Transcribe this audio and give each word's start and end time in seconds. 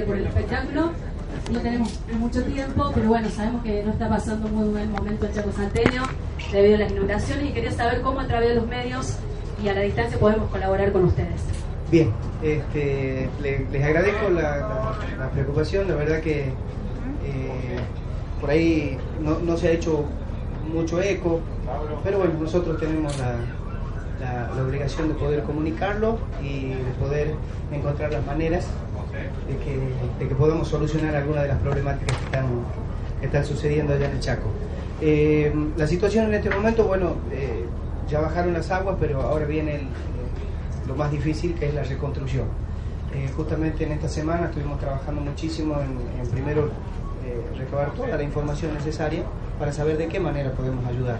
felicitarte 0.00 0.02
por 0.02 0.16
el 0.16 0.26
espectáculo. 0.26 0.90
No 1.52 1.60
tenemos 1.60 2.00
mucho 2.18 2.42
tiempo, 2.44 2.90
pero 2.94 3.08
bueno, 3.08 3.28
sabemos 3.28 3.62
que 3.62 3.82
no 3.84 3.92
está 3.92 4.08
pasando 4.08 4.48
muy 4.48 4.68
buen 4.68 4.90
momento 4.92 5.26
en 5.26 5.32
Chaco 5.32 5.50
Santeño 5.52 6.02
debido 6.52 6.76
a 6.76 6.78
las 6.80 6.92
inundaciones 6.92 7.44
y 7.50 7.52
quería 7.52 7.72
saber 7.72 8.02
cómo 8.02 8.20
a 8.20 8.26
través 8.26 8.50
de 8.50 8.54
los 8.56 8.66
medios 8.66 9.16
y 9.62 9.68
a 9.68 9.74
la 9.74 9.80
distancia 9.80 10.18
podemos 10.18 10.48
colaborar 10.50 10.92
con 10.92 11.04
ustedes. 11.04 11.40
Bien, 11.90 12.10
este, 12.42 13.28
le- 13.42 13.66
les 13.70 13.84
agradezco 13.84 14.30
la 14.30 15.28
preocupación, 15.32 15.88
la 15.88 15.94
verdad 15.96 16.20
que 16.20 16.40
eh, 16.48 16.52
por 18.40 18.50
ahí 18.50 18.96
no, 19.20 19.38
no 19.40 19.56
se 19.56 19.68
ha 19.68 19.70
hecho 19.72 20.04
mucho 20.72 21.00
eco, 21.00 21.40
pero 22.04 22.18
bueno, 22.18 22.34
nosotros 22.40 22.78
tenemos 22.78 23.16
la, 23.18 23.34
la- 24.20 24.54
la 24.54 24.62
obligación 24.62 25.08
de 25.08 25.14
poder 25.14 25.42
comunicarlo 25.42 26.18
y 26.42 26.68
de 26.70 26.92
poder 27.00 27.34
encontrar 27.72 28.12
las 28.12 28.24
maneras 28.26 28.66
de 29.48 29.56
que, 29.56 29.78
de 30.18 30.28
que 30.28 30.34
podamos 30.34 30.68
solucionar 30.68 31.14
algunas 31.16 31.42
de 31.42 31.48
las 31.48 31.58
problemáticas 31.58 32.16
que 32.16 32.24
están, 32.24 32.46
que 33.20 33.26
están 33.26 33.44
sucediendo 33.44 33.94
allá 33.94 34.06
en 34.06 34.12
el 34.12 34.20
Chaco. 34.20 34.48
Eh, 35.00 35.52
la 35.76 35.86
situación 35.86 36.26
en 36.26 36.34
este 36.34 36.50
momento, 36.50 36.84
bueno, 36.84 37.14
eh, 37.32 37.64
ya 38.08 38.20
bajaron 38.20 38.52
las 38.52 38.70
aguas, 38.70 38.96
pero 39.00 39.22
ahora 39.22 39.46
viene 39.46 39.76
el- 39.76 39.88
lo 40.88 40.94
más 40.96 41.10
difícil 41.10 41.54
que 41.54 41.66
es 41.68 41.74
la 41.74 41.82
reconstrucción. 41.84 42.46
Eh, 43.14 43.28
justamente 43.36 43.84
en 43.84 43.92
esta 43.92 44.08
semana 44.08 44.46
estuvimos 44.46 44.78
trabajando 44.78 45.20
muchísimo 45.20 45.74
en, 45.80 46.20
en 46.24 46.30
primero 46.30 46.70
eh, 47.24 47.58
recabar 47.58 47.90
toda 47.92 48.16
la 48.16 48.22
información 48.22 48.72
necesaria 48.74 49.22
para 49.58 49.72
saber 49.72 49.96
de 49.98 50.06
qué 50.08 50.18
manera 50.20 50.52
podemos 50.52 50.84
ayudar. 50.86 51.18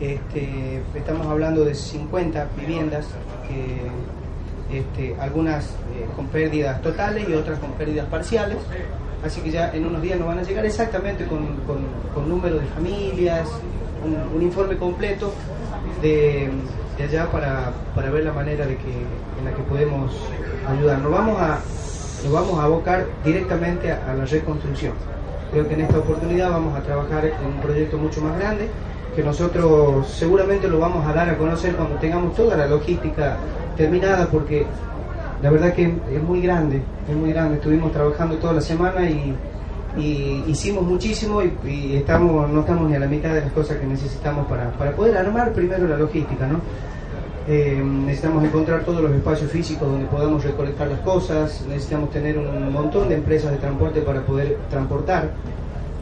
Este, 0.00 0.82
estamos 0.94 1.26
hablando 1.26 1.64
de 1.64 1.74
50 1.74 2.48
viviendas, 2.58 3.06
que, 3.48 3.80
este, 4.70 5.16
algunas 5.20 5.64
eh, 5.64 6.06
con 6.14 6.26
pérdidas 6.26 6.82
totales 6.82 7.28
y 7.28 7.34
otras 7.34 7.58
con 7.58 7.72
pérdidas 7.72 8.06
parciales. 8.06 8.58
Así 9.24 9.40
que 9.40 9.50
ya 9.50 9.70
en 9.72 9.86
unos 9.86 10.02
días 10.02 10.18
nos 10.18 10.28
van 10.28 10.38
a 10.38 10.42
llegar 10.42 10.64
exactamente 10.66 11.24
con, 11.26 11.56
con, 11.66 11.78
con 12.14 12.42
de 12.42 12.66
familias, 12.74 13.48
un, 14.34 14.42
informe 14.42 14.76
completo 14.76 15.32
de, 16.02 16.50
allá 17.02 17.26
para, 17.30 17.72
para 17.94 18.10
ver 18.10 18.24
la 18.24 18.32
manera 18.32 18.66
de 18.66 18.76
que, 18.76 18.92
en 19.38 19.44
la 19.44 19.52
que 19.52 19.62
podemos 19.62 20.12
ayudar. 20.68 20.98
Nos 20.98 21.10
vamos 21.10 21.40
a, 21.40 21.60
nos 22.24 22.32
vamos 22.32 22.58
a 22.58 22.64
abocar 22.64 23.06
directamente 23.24 23.90
a, 23.90 24.10
a 24.10 24.14
la 24.14 24.24
reconstrucción. 24.26 24.92
Creo 25.50 25.66
que 25.66 25.74
en 25.74 25.80
esta 25.82 25.98
oportunidad 25.98 26.50
vamos 26.50 26.76
a 26.76 26.82
trabajar 26.82 27.24
en 27.24 27.46
un 27.46 27.60
proyecto 27.60 27.98
mucho 27.98 28.20
más 28.20 28.38
grande, 28.38 28.68
que 29.14 29.22
nosotros 29.22 30.06
seguramente 30.08 30.68
lo 30.68 30.78
vamos 30.78 31.06
a 31.06 31.12
dar 31.12 31.30
a 31.30 31.38
conocer 31.38 31.74
cuando 31.74 31.96
tengamos 31.96 32.34
toda 32.36 32.56
la 32.56 32.66
logística 32.66 33.38
terminada, 33.76 34.26
porque 34.26 34.66
la 35.42 35.50
verdad 35.50 35.72
que 35.74 35.84
es 35.84 36.22
muy 36.22 36.40
grande, 36.40 36.82
es 37.08 37.16
muy 37.16 37.32
grande. 37.32 37.56
Estuvimos 37.56 37.92
trabajando 37.92 38.36
toda 38.36 38.54
la 38.54 38.60
semana 38.60 39.08
y, 39.08 39.34
hicimos 40.46 40.84
muchísimo 40.84 41.42
y, 41.42 41.96
estamos, 41.96 42.50
no 42.50 42.60
estamos 42.60 42.88
ni 42.90 42.96
a 42.96 42.98
la 42.98 43.06
mitad 43.06 43.32
de 43.32 43.40
las 43.40 43.52
cosas 43.52 43.78
que 43.78 43.86
necesitamos 43.86 44.46
para, 44.46 44.70
para 44.72 44.92
poder 44.92 45.16
armar 45.16 45.52
primero 45.52 45.86
la 45.86 45.96
logística, 45.96 46.46
¿no? 46.46 46.60
Eh, 47.48 47.80
necesitamos 47.80 48.42
encontrar 48.42 48.84
todos 48.84 49.00
los 49.00 49.12
espacios 49.12 49.50
físicos 49.52 49.88
donde 49.88 50.06
podamos 50.06 50.42
recolectar 50.42 50.88
las 50.88 50.98
cosas, 51.00 51.64
necesitamos 51.68 52.10
tener 52.10 52.36
un 52.36 52.72
montón 52.72 53.08
de 53.08 53.14
empresas 53.14 53.52
de 53.52 53.58
transporte 53.58 54.00
para 54.00 54.20
poder 54.22 54.58
transportar 54.68 55.30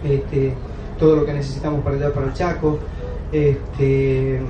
este, 0.03 0.55
todo 0.99 1.17
lo 1.17 1.27
que 1.27 1.35
necesitamos 1.35 1.85
para 1.85 1.97
allá 1.97 2.13
para 2.13 2.27
el 2.29 2.33
Chaco. 2.33 2.79
Este, 3.31 4.41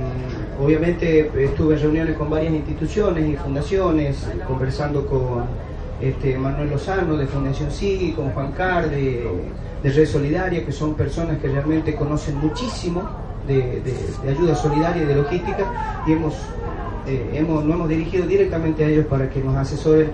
obviamente 0.61 1.31
estuve 1.45 1.75
en 1.77 1.81
reuniones 1.83 2.17
con 2.17 2.31
varias 2.31 2.53
instituciones 2.55 3.29
y 3.29 3.37
fundaciones, 3.37 4.27
conversando 4.47 5.07
con 5.07 5.45
este, 6.01 6.37
Manuel 6.39 6.71
Lozano 6.71 7.17
de 7.17 7.27
Fundación 7.27 7.71
SIGI, 7.71 8.13
con 8.13 8.31
Juan 8.31 8.53
Car 8.53 8.91
de, 8.91 9.25
de 9.83 9.91
Red 9.91 10.07
Solidaria, 10.07 10.65
que 10.65 10.73
son 10.73 10.95
personas 10.95 11.39
que 11.39 11.49
realmente 11.49 11.95
conocen 11.95 12.39
muchísimo 12.39 13.03
de, 13.47 13.81
de- 13.81 13.95
de 14.25 14.31
ayuda 14.31 14.55
solidaria 14.55 15.03
y 15.03 15.07
de 15.07 15.15
logística, 15.17 15.65
y 16.07 16.13
hemos, 16.13 16.35
eh, 17.07 17.31
hemos, 17.35 17.65
nos 17.65 17.75
hemos 17.75 17.89
dirigido 17.89 18.27
directamente 18.27 18.85
a 18.85 18.89
ellos 18.89 19.07
para 19.07 19.29
que 19.29 19.41
nos 19.43 19.55
asesoren 19.57 20.09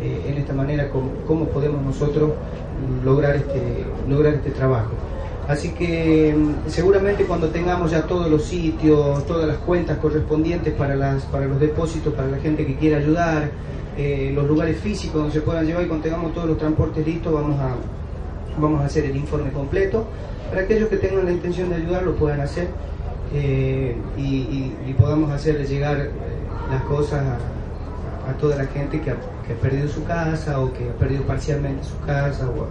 eh, 0.00 0.26
en 0.28 0.38
esta 0.38 0.52
manera 0.52 0.88
cómo, 0.90 1.10
cómo 1.26 1.46
podemos 1.46 1.82
nosotros 1.82 2.30
lograr 3.04 3.36
este, 3.36 3.84
lograr 4.08 4.34
este 4.34 4.50
trabajo. 4.50 4.90
Así 5.48 5.70
que 5.70 6.34
mm, 6.36 6.68
seguramente 6.68 7.24
cuando 7.24 7.48
tengamos 7.48 7.90
ya 7.92 8.02
todos 8.02 8.28
los 8.28 8.44
sitios, 8.44 9.24
todas 9.26 9.46
las 9.46 9.58
cuentas 9.58 9.98
correspondientes 9.98 10.74
para, 10.74 10.96
las, 10.96 11.24
para 11.24 11.46
los 11.46 11.60
depósitos, 11.60 12.12
para 12.14 12.28
la 12.28 12.38
gente 12.38 12.66
que 12.66 12.76
quiera 12.76 12.98
ayudar, 12.98 13.50
eh, 13.96 14.32
los 14.34 14.46
lugares 14.46 14.78
físicos 14.78 15.14
donde 15.14 15.32
se 15.32 15.40
puedan 15.40 15.64
llevar 15.64 15.84
y 15.84 15.86
cuando 15.86 16.04
tengamos 16.04 16.34
todos 16.34 16.48
los 16.48 16.58
transportes 16.58 17.06
listos, 17.06 17.32
vamos 17.32 17.58
a, 17.60 17.76
vamos 18.60 18.80
a 18.82 18.86
hacer 18.86 19.04
el 19.04 19.16
informe 19.16 19.50
completo. 19.52 20.06
Para 20.50 20.62
aquellos 20.62 20.88
que 20.88 20.96
tengan 20.96 21.24
la 21.24 21.32
intención 21.32 21.70
de 21.70 21.76
ayudar, 21.76 22.02
lo 22.02 22.14
puedan 22.16 22.40
hacer 22.40 22.68
eh, 23.32 23.96
y, 24.16 24.92
podamos 24.98 25.30
hacerle 25.30 25.66
llegar 25.66 25.98
eh, 25.98 26.10
las 26.70 26.82
cosas 26.82 27.22
a, 27.22 28.30
a 28.30 28.32
toda 28.38 28.56
la 28.56 28.66
gente 28.66 29.00
que 29.00 29.10
ha, 29.10 29.16
que 29.46 29.52
ha 29.52 29.56
perdido 29.56 29.88
su 29.88 30.04
casa 30.04 30.58
o 30.60 30.72
que 30.72 30.88
ha 30.88 30.92
perdido 30.94 31.22
parcialmente 31.22 31.84
su 31.84 31.98
casa 32.04 32.48
o, 32.48 32.66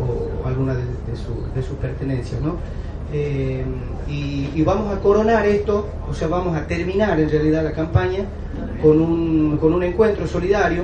o 0.00 0.46
alguna 0.46 0.74
de, 0.74 0.82
su- 1.16 1.54
de 1.54 1.62
sus 1.62 1.76
pertenencias. 1.76 2.40
¿no? 2.40 2.56
Eh, 3.12 3.64
y, 4.08 4.62
vamos 4.62 4.92
a 4.94 4.98
coronar 5.00 5.46
esto, 5.46 5.88
o 6.08 6.12
sea, 6.14 6.28
vamos 6.28 6.56
a 6.56 6.66
terminar 6.66 7.18
en 7.20 7.30
realidad 7.30 7.62
la 7.64 7.72
campaña 7.72 8.24
con 8.82 9.00
un, 9.00 9.56
con 9.58 9.72
un 9.72 9.82
encuentro 9.82 10.26
solidario, 10.26 10.82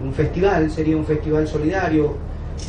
un, 0.00 0.06
un 0.08 0.12
festival, 0.14 0.70
sería 0.70 0.96
un 0.96 1.04
festival 1.04 1.46
solidario, 1.46 2.14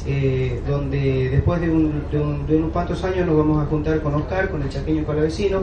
eh, 0.05 0.61
donde 0.67 1.29
después 1.29 1.59
de, 1.61 1.69
un- 1.69 2.03
de 2.11 2.19
un- 2.19 2.45
de 2.47 2.55
unos 2.57 2.71
cuantos 2.71 3.03
años 3.03 3.25
nos 3.25 3.37
vamos 3.37 3.61
a 3.61 3.65
juntar 3.65 4.01
con 4.01 4.13
Oscar, 4.13 4.49
con 4.49 4.61
el 4.61 4.69
chaqueño 4.69 5.03
palavecino, 5.03 5.61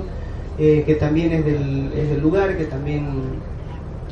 eh, 0.59 0.83
que 0.85 0.95
también 0.97 1.33
es 1.33 1.45
del, 1.45 1.93
es 1.97 2.11
del 2.11 2.21
lugar, 2.21 2.57
que 2.57 2.65
también 2.65 3.07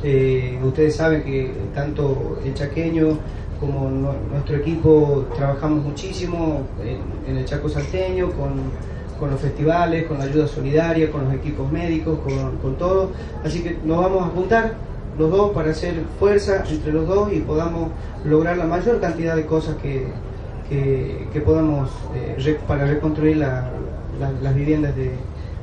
eh, 0.03 0.57
ustedes 0.63 0.95
saben 0.95 1.23
que 1.23 1.51
tanto 1.73 2.39
el 2.45 2.53
chaqueño 2.53 3.17
como 3.59 3.89
nu- 3.89 4.13
nuestro 4.31 4.57
equipo 4.57 5.25
trabajamos 5.35 5.83
muchísimo 5.83 6.61
en, 6.83 7.31
en 7.31 7.37
el 7.37 7.45
Chaco 7.45 7.69
Salteño, 7.69 8.31
con, 8.31 8.51
con 9.19 9.31
los 9.31 9.39
festivales, 9.39 10.05
con 10.05 10.17
la 10.19 10.25
ayuda 10.25 10.47
solidaria, 10.47 11.11
con 11.11 11.25
los 11.25 11.33
equipos 11.33 11.71
médicos, 11.71 12.19
con, 12.19 12.57
con 12.57 12.75
todo. 12.77 13.11
Así 13.43 13.61
que 13.61 13.77
nos 13.83 13.97
vamos 13.97 14.23
a 14.27 14.29
juntar 14.29 14.73
los 15.17 15.31
dos 15.31 15.51
para 15.51 15.71
hacer 15.71 15.95
fuerza 16.19 16.63
entre 16.69 16.91
los 16.93 17.07
dos 17.07 17.33
y 17.33 17.39
podamos 17.39 17.89
lograr 18.25 18.57
la 18.57 18.65
mayor 18.65 18.99
cantidad 19.01 19.35
de 19.35 19.45
cosas 19.45 19.75
que, 19.77 20.05
que, 20.69 21.27
podamos 21.41 21.89
eh, 22.15 22.57
para 22.67 22.85
reconstruir 22.85 23.37
la- 23.37 23.69
la- 24.19 24.31
las 24.41 24.55
viviendas 24.55 24.95
de, 24.95 25.11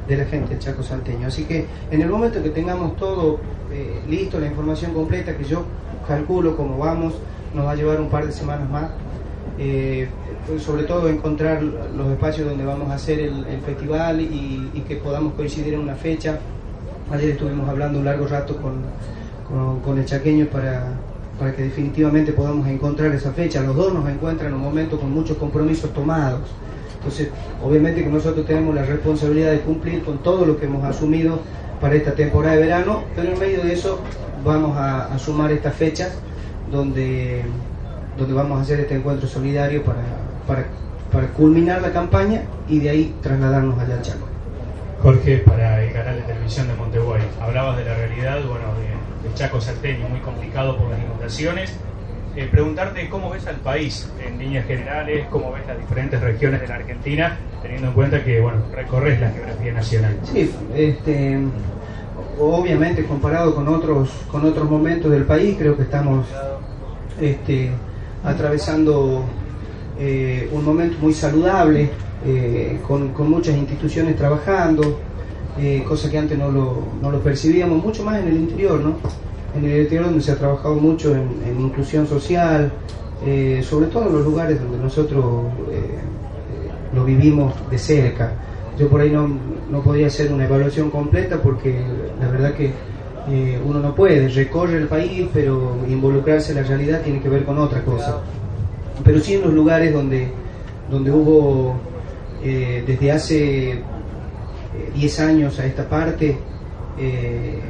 de 0.08 0.16
la 0.16 0.24
gente 0.24 0.50
del 0.50 0.58
Chaco 0.58 0.82
Salteño. 0.82 1.26
Así 1.28 1.44
que 1.44 1.66
en 1.90 2.02
el 2.02 2.08
momento 2.08 2.42
que 2.42 2.50
tengamos 2.50 2.96
todo 2.96 3.38
eh, 3.72 4.00
listo, 4.08 4.40
la 4.40 4.46
información 4.46 4.92
completa, 4.92 5.36
que 5.36 5.44
yo 5.44 5.62
calculo 6.08 6.56
cómo 6.56 6.78
vamos, 6.78 7.14
nos 7.54 7.66
va 7.66 7.72
a 7.72 7.76
llevar 7.76 8.00
un 8.00 8.08
par 8.08 8.26
de 8.26 8.32
semanas 8.32 8.68
más. 8.68 8.90
eh, 9.58 10.08
sobre 10.58 10.82
todo 10.82 11.08
encontrar 11.08 11.62
los 11.62 12.08
espacios 12.08 12.48
donde 12.48 12.64
vamos 12.64 12.90
a 12.90 12.94
hacer 12.94 13.20
el, 13.20 13.44
festival 13.64 14.20
y, 14.20 14.84
que 14.86 14.96
podamos 14.96 15.34
coincidir 15.34 15.74
en 15.74 15.80
una 15.80 15.94
fecha. 15.94 16.38
Ayer 17.10 17.30
estuvimos 17.30 17.68
hablando 17.68 17.98
un 17.98 18.04
largo 18.04 18.26
rato 18.26 18.56
con, 18.56 18.82
con, 19.48 19.80
con 19.80 19.98
el 19.98 20.04
chaqueño 20.04 20.46
para, 20.46 20.84
para 21.38 21.54
que 21.54 21.62
definitivamente 21.62 22.32
podamos 22.32 22.66
encontrar 22.68 23.14
esa 23.14 23.32
fecha. 23.32 23.62
Los 23.62 23.76
dos 23.76 23.94
nos 23.94 24.08
encuentran 24.08 24.50
en 24.50 24.56
un 24.56 24.62
momento 24.62 24.98
con 24.98 25.12
muchos 25.12 25.36
compromisos 25.38 25.92
tomados. 25.92 26.42
Entonces, 26.98 27.28
obviamente 27.62 28.02
que 28.02 28.10
nosotros 28.10 28.46
tenemos 28.46 28.74
la 28.74 28.84
responsabilidad 28.84 29.52
de 29.52 29.60
cumplir 29.60 30.02
con 30.02 30.18
todo 30.18 30.44
lo 30.44 30.58
que 30.58 30.66
hemos 30.66 30.84
asumido 30.84 31.38
para 31.80 31.94
esta 31.94 32.14
temporada 32.14 32.56
de 32.56 32.62
verano, 32.62 33.04
pero 33.14 33.32
en 33.32 33.38
medio 33.38 33.62
de 33.62 33.72
eso 33.72 34.00
vamos 34.44 34.76
a, 34.76 35.06
a 35.14 35.18
sumar 35.18 35.52
estas 35.52 35.74
fechas 35.74 36.12
donde, 36.70 37.42
donde 38.16 38.34
vamos 38.34 38.58
a 38.58 38.62
hacer 38.62 38.80
este 38.80 38.96
encuentro 38.96 39.28
solidario 39.28 39.82
para, 39.82 40.02
para, 40.46 40.66
para 41.12 41.28
culminar 41.28 41.82
la 41.82 41.92
campaña 41.92 42.42
y 42.68 42.80
de 42.80 42.90
ahí 42.90 43.14
trasladarnos 43.22 43.78
allá 43.78 43.94
al 43.94 44.02
Chaco. 44.02 44.26
Jorge, 45.02 45.38
para 45.38 45.82
el 45.84 45.92
canal 45.92 46.16
de 46.16 46.22
televisión 46.22 46.66
de 46.66 46.74
Monteguay, 46.74 47.22
hablabas 47.40 47.76
de 47.76 47.84
la 47.84 47.94
realidad, 47.94 48.38
bueno, 48.48 48.64
el 49.24 49.34
Chaco 49.34 49.60
salteño, 49.60 50.08
muy 50.08 50.20
complicado 50.20 50.76
por 50.76 50.90
las 50.90 51.00
inundaciones. 51.00 51.76
Eh, 52.36 52.48
preguntarte 52.50 53.08
cómo 53.08 53.30
ves 53.30 53.46
al 53.46 53.56
país 53.56 54.10
en 54.24 54.38
líneas 54.38 54.66
generales, 54.66 55.26
cómo 55.30 55.52
ves 55.52 55.62
las 55.68 55.78
diferentes 55.78 56.20
regiones 56.20 56.60
de 56.62 56.66
la 56.66 56.74
Argentina, 56.76 57.36
teniendo 57.62 57.88
en 57.88 57.94
cuenta 57.94 58.24
que 58.24 58.40
bueno 58.40 58.58
recorres 58.74 59.20
la 59.20 59.30
geografía 59.30 59.72
nacional. 59.72 60.18
Sí, 60.24 60.52
este, 60.74 61.38
obviamente 62.40 63.04
comparado 63.04 63.54
con 63.54 63.68
otros 63.68 64.10
con 64.32 64.44
otros 64.44 64.68
momentos 64.68 65.12
del 65.12 65.24
país, 65.24 65.56
creo 65.56 65.76
que 65.76 65.82
estamos 65.82 66.26
este, 67.20 67.70
atravesando 68.22 69.24
eh, 69.98 70.48
un 70.52 70.64
momento 70.64 70.96
muy 71.00 71.12
saludable, 71.12 71.90
eh, 72.26 72.78
con, 72.86 73.12
muchas 73.28 73.54
instituciones 73.54 74.16
trabajando, 74.16 74.98
eh, 75.58 75.84
cosa 75.86 76.10
que 76.10 76.16
antes 76.16 76.38
no 76.38 76.50
lo, 76.50 77.20
percibíamos, 77.20 77.84
mucho 77.84 78.02
más 78.02 78.18
en 78.20 78.28
el 78.28 78.36
interior, 78.36 78.80
¿no? 78.80 78.96
En 79.54 79.70
el 79.70 79.82
interior 79.82 80.06
donde 80.06 80.22
se 80.22 80.32
ha 80.32 80.36
trabajado 80.36 80.74
mucho 80.76 81.14
en, 81.14 81.28
en 81.46 81.60
inclusión 81.60 82.06
social, 82.06 82.72
eh, 83.26 83.62
sobre 83.62 83.88
todo 83.88 84.06
en 84.06 84.14
los 84.14 84.24
lugares 84.24 84.58
donde 84.58 84.78
nosotros 84.78 85.44
lo 86.94 87.04
vivimos 87.04 87.52
de 87.70 87.76
cerca. 87.76 88.32
Yo 88.78 88.88
por 88.88 89.02
ahí 89.02 89.10
no, 89.10 89.28
no 89.70 89.82
podía 89.82 90.06
hacer 90.06 90.32
una 90.32 90.44
evaluación 90.46 90.90
completa 90.90 91.42
porque 91.42 91.78
la 92.20 92.28
verdad 92.28 92.54
que 92.54 92.72
eh, 93.28 93.58
uno 93.64 93.80
no 93.80 93.94
puede, 93.94 94.28
recorre 94.28 94.76
el 94.78 94.86
país, 94.86 95.26
pero 95.32 95.78
involucrarse 95.88 96.52
en 96.52 96.58
la 96.62 96.64
realidad 96.64 97.00
tiene 97.02 97.20
que 97.20 97.28
ver 97.28 97.44
con 97.44 97.58
otra 97.58 97.82
cosa. 97.82 98.20
Pero 99.02 99.18
sí 99.20 99.34
en 99.34 99.42
los 99.42 99.52
lugares 99.54 99.92
donde, 99.92 100.28
donde 100.90 101.10
hubo 101.10 101.74
eh, 102.42 102.84
desde 102.86 103.12
hace 103.12 103.70
eh, 103.72 103.82
10 104.94 105.20
años 105.20 105.58
a 105.58 105.66
esta 105.66 105.88
parte, 105.88 106.36
eh, 106.98 107.60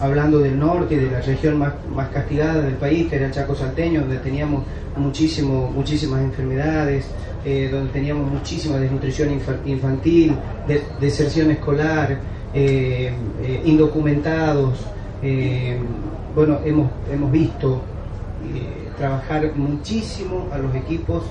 hablando 0.00 0.38
del 0.38 0.58
norte, 0.58 0.96
de 0.96 1.10
la 1.10 1.20
región 1.20 1.58
más, 1.58 1.72
más 1.94 2.08
castigada 2.10 2.60
del 2.62 2.74
país, 2.74 3.08
que 3.08 3.16
era 3.16 3.30
Chaco 3.30 3.54
Salteño, 3.54 4.00
donde 4.02 4.18
teníamos 4.18 4.64
muchísimo, 4.96 5.70
muchísimas 5.74 6.22
enfermedades, 6.22 7.06
eh, 7.44 7.68
donde 7.70 7.90
teníamos 7.92 8.30
muchísima 8.30 8.76
desnutrición 8.78 9.30
infa- 9.30 9.58
infantil, 9.66 10.34
de- 10.68 10.82
deserción 11.00 11.50
escolar, 11.50 12.18
eh, 12.56 13.12
eh, 13.42 13.60
indocumentados. 13.66 14.86
eh, 15.22 15.76
bueno, 16.34 16.58
hemos, 16.64 16.90
hemos 17.12 17.30
visto 17.32 17.80
trabajar 18.98 19.50
muchísimo 19.56 20.48
a 20.52 20.58
los 20.58 20.74
equipos, 20.74 21.22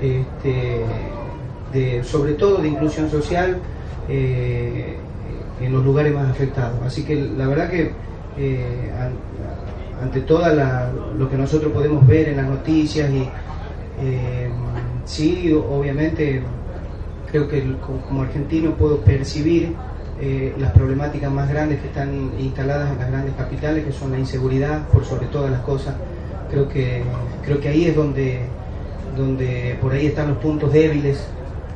este, 0.00 0.80
de, 1.72 2.02
sobre 2.04 2.32
todo 2.34 2.58
de 2.58 2.68
inclusión 2.68 3.08
social, 3.10 3.58
en 4.08 5.72
los 5.72 5.84
lugares 5.84 6.14
más 6.14 6.28
afectados. 6.30 6.80
Así 6.84 7.02
que 7.04 7.16
la 7.16 7.46
verdad 7.48 7.68
que 7.70 7.90
an- 8.98 10.02
ante 10.02 10.20
todo 10.20 10.42
lo 11.18 11.28
que 11.28 11.36
nosotros 11.36 11.72
podemos 11.72 12.06
ver 12.06 12.28
en 12.28 12.36
las 12.36 12.46
noticias 12.48 13.10
y 13.10 13.28
sí, 15.04 15.52
obviamente 15.52 16.42
creo 17.30 17.48
que 17.48 17.76
como 18.06 18.22
argentino 18.22 18.70
puedo 18.72 18.98
percibir 18.98 19.74
eh, 20.20 20.54
las 20.58 20.70
problemáticas 20.72 21.30
más 21.32 21.48
grandes 21.48 21.80
que 21.80 21.88
están 21.88 22.32
instaladas 22.38 22.90
en 22.92 22.98
las 22.98 23.10
grandes 23.10 23.34
capitales, 23.34 23.84
que 23.84 23.92
son 23.92 24.12
la 24.12 24.18
inseguridad 24.18 24.86
por 24.88 25.04
sobre 25.04 25.26
todas 25.26 25.50
las 25.50 25.60
cosas. 25.60 25.94
Creo 26.50 26.68
que, 26.68 27.02
creo 27.44 27.60
que 27.60 27.68
ahí 27.68 27.86
es 27.86 27.96
donde, 27.96 28.40
donde 29.16 29.76
por 29.80 29.92
ahí 29.92 30.06
están 30.06 30.28
los 30.28 30.38
puntos 30.38 30.72
débiles 30.72 31.24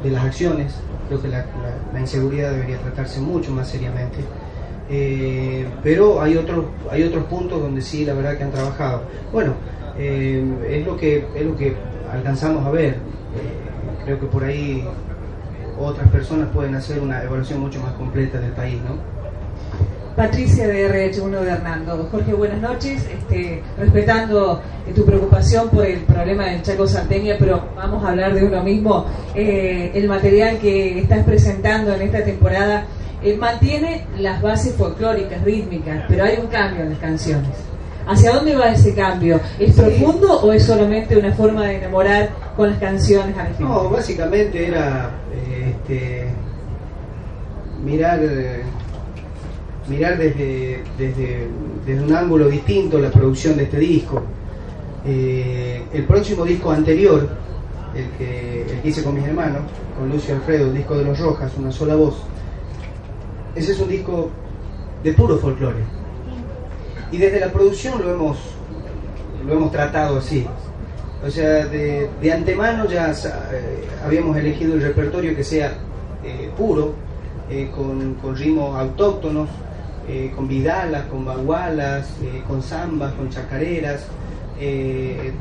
de 0.03 0.11
las 0.11 0.25
acciones. 0.25 0.75
Creo 1.09 1.21
que 1.23 1.29
la, 1.29 1.39
la- 1.39 1.93
la 1.95 2.01
inseguridad 2.01 2.53
debería 2.53 2.79
tratarse 2.79 3.21
mucho 3.21 3.51
más 3.51 3.69
seriamente. 3.69 4.19
Eh, 4.91 5.67
pero 5.83 6.21
hay 6.23 6.37
otros, 6.37 6.65
hay 6.91 7.03
otros 7.03 7.25
puntos 7.25 7.61
donde 7.61 7.83
sí, 7.83 8.05
la 8.05 8.15
verdad 8.15 8.37
que 8.39 8.45
han 8.45 8.51
trabajado. 8.53 9.03
Bueno, 9.33 9.55
eh, 9.99 10.43
es, 10.71 10.87
lo 10.87 10.97
que, 10.97 11.27
es 11.35 11.45
lo 11.45 11.57
que 11.57 11.75
alcanzamos 12.13 12.65
a 12.65 12.71
ver. 12.71 12.91
Eh, 12.95 14.05
creo 14.05 14.21
que 14.21 14.27
por 14.27 14.45
ahí 14.45 14.85
otras 15.79 16.09
personas 16.09 16.49
pueden 16.53 16.75
hacer 16.75 17.01
una 17.01 17.23
evaluación 17.23 17.61
mucho 17.61 17.81
más 17.81 17.93
completa 17.93 18.39
del 18.41 18.53
país, 18.53 18.79
¿no? 18.83 18.97
Patricia 20.17 20.67
de 20.67 21.13
RH1 21.13 21.41
de 21.41 21.51
Hernando. 21.51 22.09
Jorge, 22.11 22.33
buenas 22.35 22.61
noches. 22.61 23.07
Este, 23.09 23.63
respetando 23.79 24.61
eh, 24.87 24.93
tu 24.93 25.05
preocupación 25.05 25.69
por 25.69 25.87
el 25.87 26.01
problema 26.01 26.47
del 26.47 26.61
Chaco 26.63 26.89
Salteña, 26.89 27.37
pero 27.39 27.63
vamos 27.77 28.05
a 28.05 28.09
hablar 28.09 28.35
de 28.35 28.43
uno 28.45 28.61
mismo. 28.65 29.07
Eh, 29.37 29.93
el 29.95 30.09
material 30.09 30.59
que 30.59 30.99
estás 30.99 31.25
presentando 31.25 31.95
en 31.95 32.03
esta 32.03 32.25
temporada 32.25 32.85
eh, 33.23 33.37
mantiene 33.37 34.07
las 34.19 34.43
bases 34.43 34.75
folclóricas, 34.75 35.41
rítmicas, 35.45 36.05
pero 36.09 36.25
hay 36.25 36.39
un 36.41 36.49
cambio 36.49 36.83
en 36.83 36.91
las 36.91 36.99
canciones. 36.99 37.51
¿Hacia 38.09 38.33
dónde 38.33 38.57
va 38.57 38.71
ese 38.73 38.95
cambio? 38.95 39.39
¿Es 39.61 39.75
Sí. 39.77 39.83
profundo 39.83 40.41
o 40.41 40.53
es 40.53 40.65
solamente 40.65 41.17
una 41.17 41.31
forma 41.33 41.67
de 41.67 41.77
enamorar 41.77 42.31
con 42.59 42.71
las 42.71 42.81
canciones 42.81 43.37
a 43.37 43.45
la 43.45 43.51
gente? 43.51 43.63
No, 43.63 43.89
básicamente 43.89 44.67
era 44.67 45.11
eh, 45.33 45.77
este, 45.77 46.27
mirar, 47.85 48.19
eh, 48.21 48.63
mirar 49.89 50.19
desde, 50.19 50.83
desde, 50.99 51.47
desde 51.87 52.05
un 52.05 52.13
ángulo 52.13 52.49
distinto 52.49 52.99
la 52.99 53.13
producción 53.13 53.57
de 53.57 53.63
este 53.63 53.79
disco. 53.79 54.23
Eh, 55.07 55.85
el 55.93 56.05
próximo 56.05 56.45
disco 56.45 56.73
anterior, 56.73 57.29
el 57.95 58.11
que, 58.19 58.63
el 58.63 58.81
que 58.81 58.89
hice 58.89 59.05
con 59.05 59.15
mis 59.15 59.25
hermanos, 59.25 59.63
con 59.97 60.09
Lucio 60.09 60.35
Alfredo, 60.35 60.67
el 60.67 60.75
disco 60.75 60.99
de 60.99 61.05
los 61.05 61.17
Rojas, 61.17 61.53
una 61.57 61.71
sola 61.71 61.95
voz, 61.95 62.17
ese 63.55 63.71
es 63.71 63.79
un 63.79 63.89
disco 63.89 64.31
de 65.05 65.13
puro 65.13 65.39
folclore. 65.39 65.85
Y 67.13 67.19
desde 67.19 67.39
la 67.39 67.53
producción 67.53 68.03
lo 68.03 68.13
hemos, 68.13 68.37
lo 69.47 69.53
hemos 69.53 69.71
tratado 69.71 70.19
así. 70.19 70.45
O 71.27 71.31
sea, 71.31 71.67
de, 71.67 72.09
de 72.23 72.33
antemano 72.33 72.87
ya 72.89 73.11
eh, 73.11 73.15
habíamos 74.05 74.37
elegido 74.37 74.75
el 74.75 74.83
repertorio 74.83 75.35
que 75.35 75.43
sea 75.43 75.73
eh, 76.25 76.49
puro, 76.57 76.93
eh, 77.51 77.69
con, 77.75 78.15
con 78.15 78.37
ritmos 78.37 78.79
autóctonos, 78.79 79.49
eh, 80.09 80.31
con 80.35 80.47
vidalas, 80.47 81.05
con 81.07 81.25
bagualas, 81.25 82.07
con 82.47 82.63
zambas, 82.63 83.13
con 83.15 83.31
chacareras, 83.31 84.05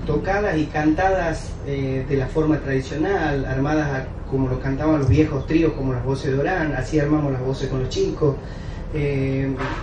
tocadas 0.05 0.55
y 0.57 0.65
cantadas 0.65 1.49
de 1.65 2.15
la 2.15 2.27
forma 2.27 2.57
tradicional, 2.59 3.45
armadas 3.45 3.87
a- 3.87 4.05
como 4.29 4.47
lo 4.47 4.59
cantaban 4.59 4.99
los 4.99 5.09
viejos 5.09 5.47
tríos, 5.47 5.73
como 5.73 5.93
las 5.93 6.03
voces 6.05 6.33
de 6.33 6.39
Orán, 6.39 6.73
así 6.75 6.99
armamos 6.99 7.31
las 7.31 7.41
voces 7.41 7.67
con 7.69 7.79
los 7.79 7.89
chicos. 7.89 8.35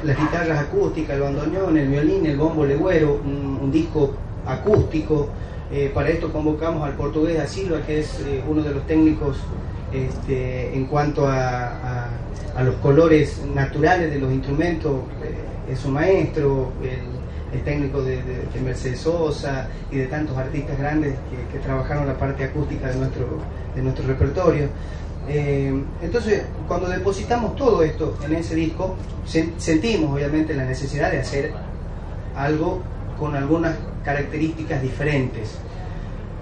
las 0.04 0.16
guitarras 0.18 0.58
acústicas, 0.60 1.16
el 1.16 1.22
bandoneón, 1.22 1.76
el 1.76 1.88
violín, 1.88 2.26
el 2.26 2.36
bombo 2.36 2.64
legüero, 2.64 3.20
un, 3.24 3.58
un 3.62 3.72
disco 3.72 4.12
acústico. 4.46 5.28
Eh, 5.72 5.90
para 5.94 6.10
esto 6.10 6.30
convocamos 6.32 6.82
al 6.84 6.92
portugués 6.94 7.36
da 7.38 7.46
Silva, 7.46 7.80
que 7.86 8.00
es 8.00 8.20
eh, 8.20 8.42
uno 8.48 8.62
de 8.62 8.74
los 8.74 8.86
técnicos 8.86 9.38
este, 9.92 10.74
en 10.74 10.86
cuanto 10.86 11.26
a, 11.26 12.10
los 12.62 12.74
colores 12.76 13.40
naturales 13.54 14.12
de 14.12 14.18
los 14.20 14.32
instrumentos, 14.32 14.92
eh, 15.22 15.72
es 15.72 15.84
un 15.84 15.94
maestro, 15.94 16.72
el, 16.82 17.62
técnico 17.64 18.02
de, 18.02 18.16
de- 18.16 18.46
de 18.52 18.60
Mercedes 18.64 18.98
Sosa 18.98 19.68
y 19.90 19.96
de 19.98 20.06
tantos 20.06 20.36
artistas 20.36 20.76
grandes 20.76 21.14
que, 21.52 21.58
trabajaron 21.60 22.04
la 22.06 22.18
parte 22.18 22.42
acústica 22.44 22.88
de 22.88 22.96
nuestro, 22.96 23.26
de 23.76 23.82
nuestro 23.82 24.06
repertorio. 24.08 24.66
Entonces, 26.02 26.42
cuando 26.66 26.88
depositamos 26.88 27.54
todo 27.54 27.82
esto 27.84 28.16
en 28.26 28.34
ese 28.34 28.56
disco, 28.56 28.96
sen- 29.26 29.52
sentimos 29.56 30.12
obviamente 30.14 30.52
la 30.52 30.64
necesidad 30.64 31.12
de 31.12 31.20
hacer 31.20 31.52
algo 32.36 32.82
con 33.20 33.36
algunas 33.36 33.76
características 34.04 34.82
diferentes. 34.82 35.58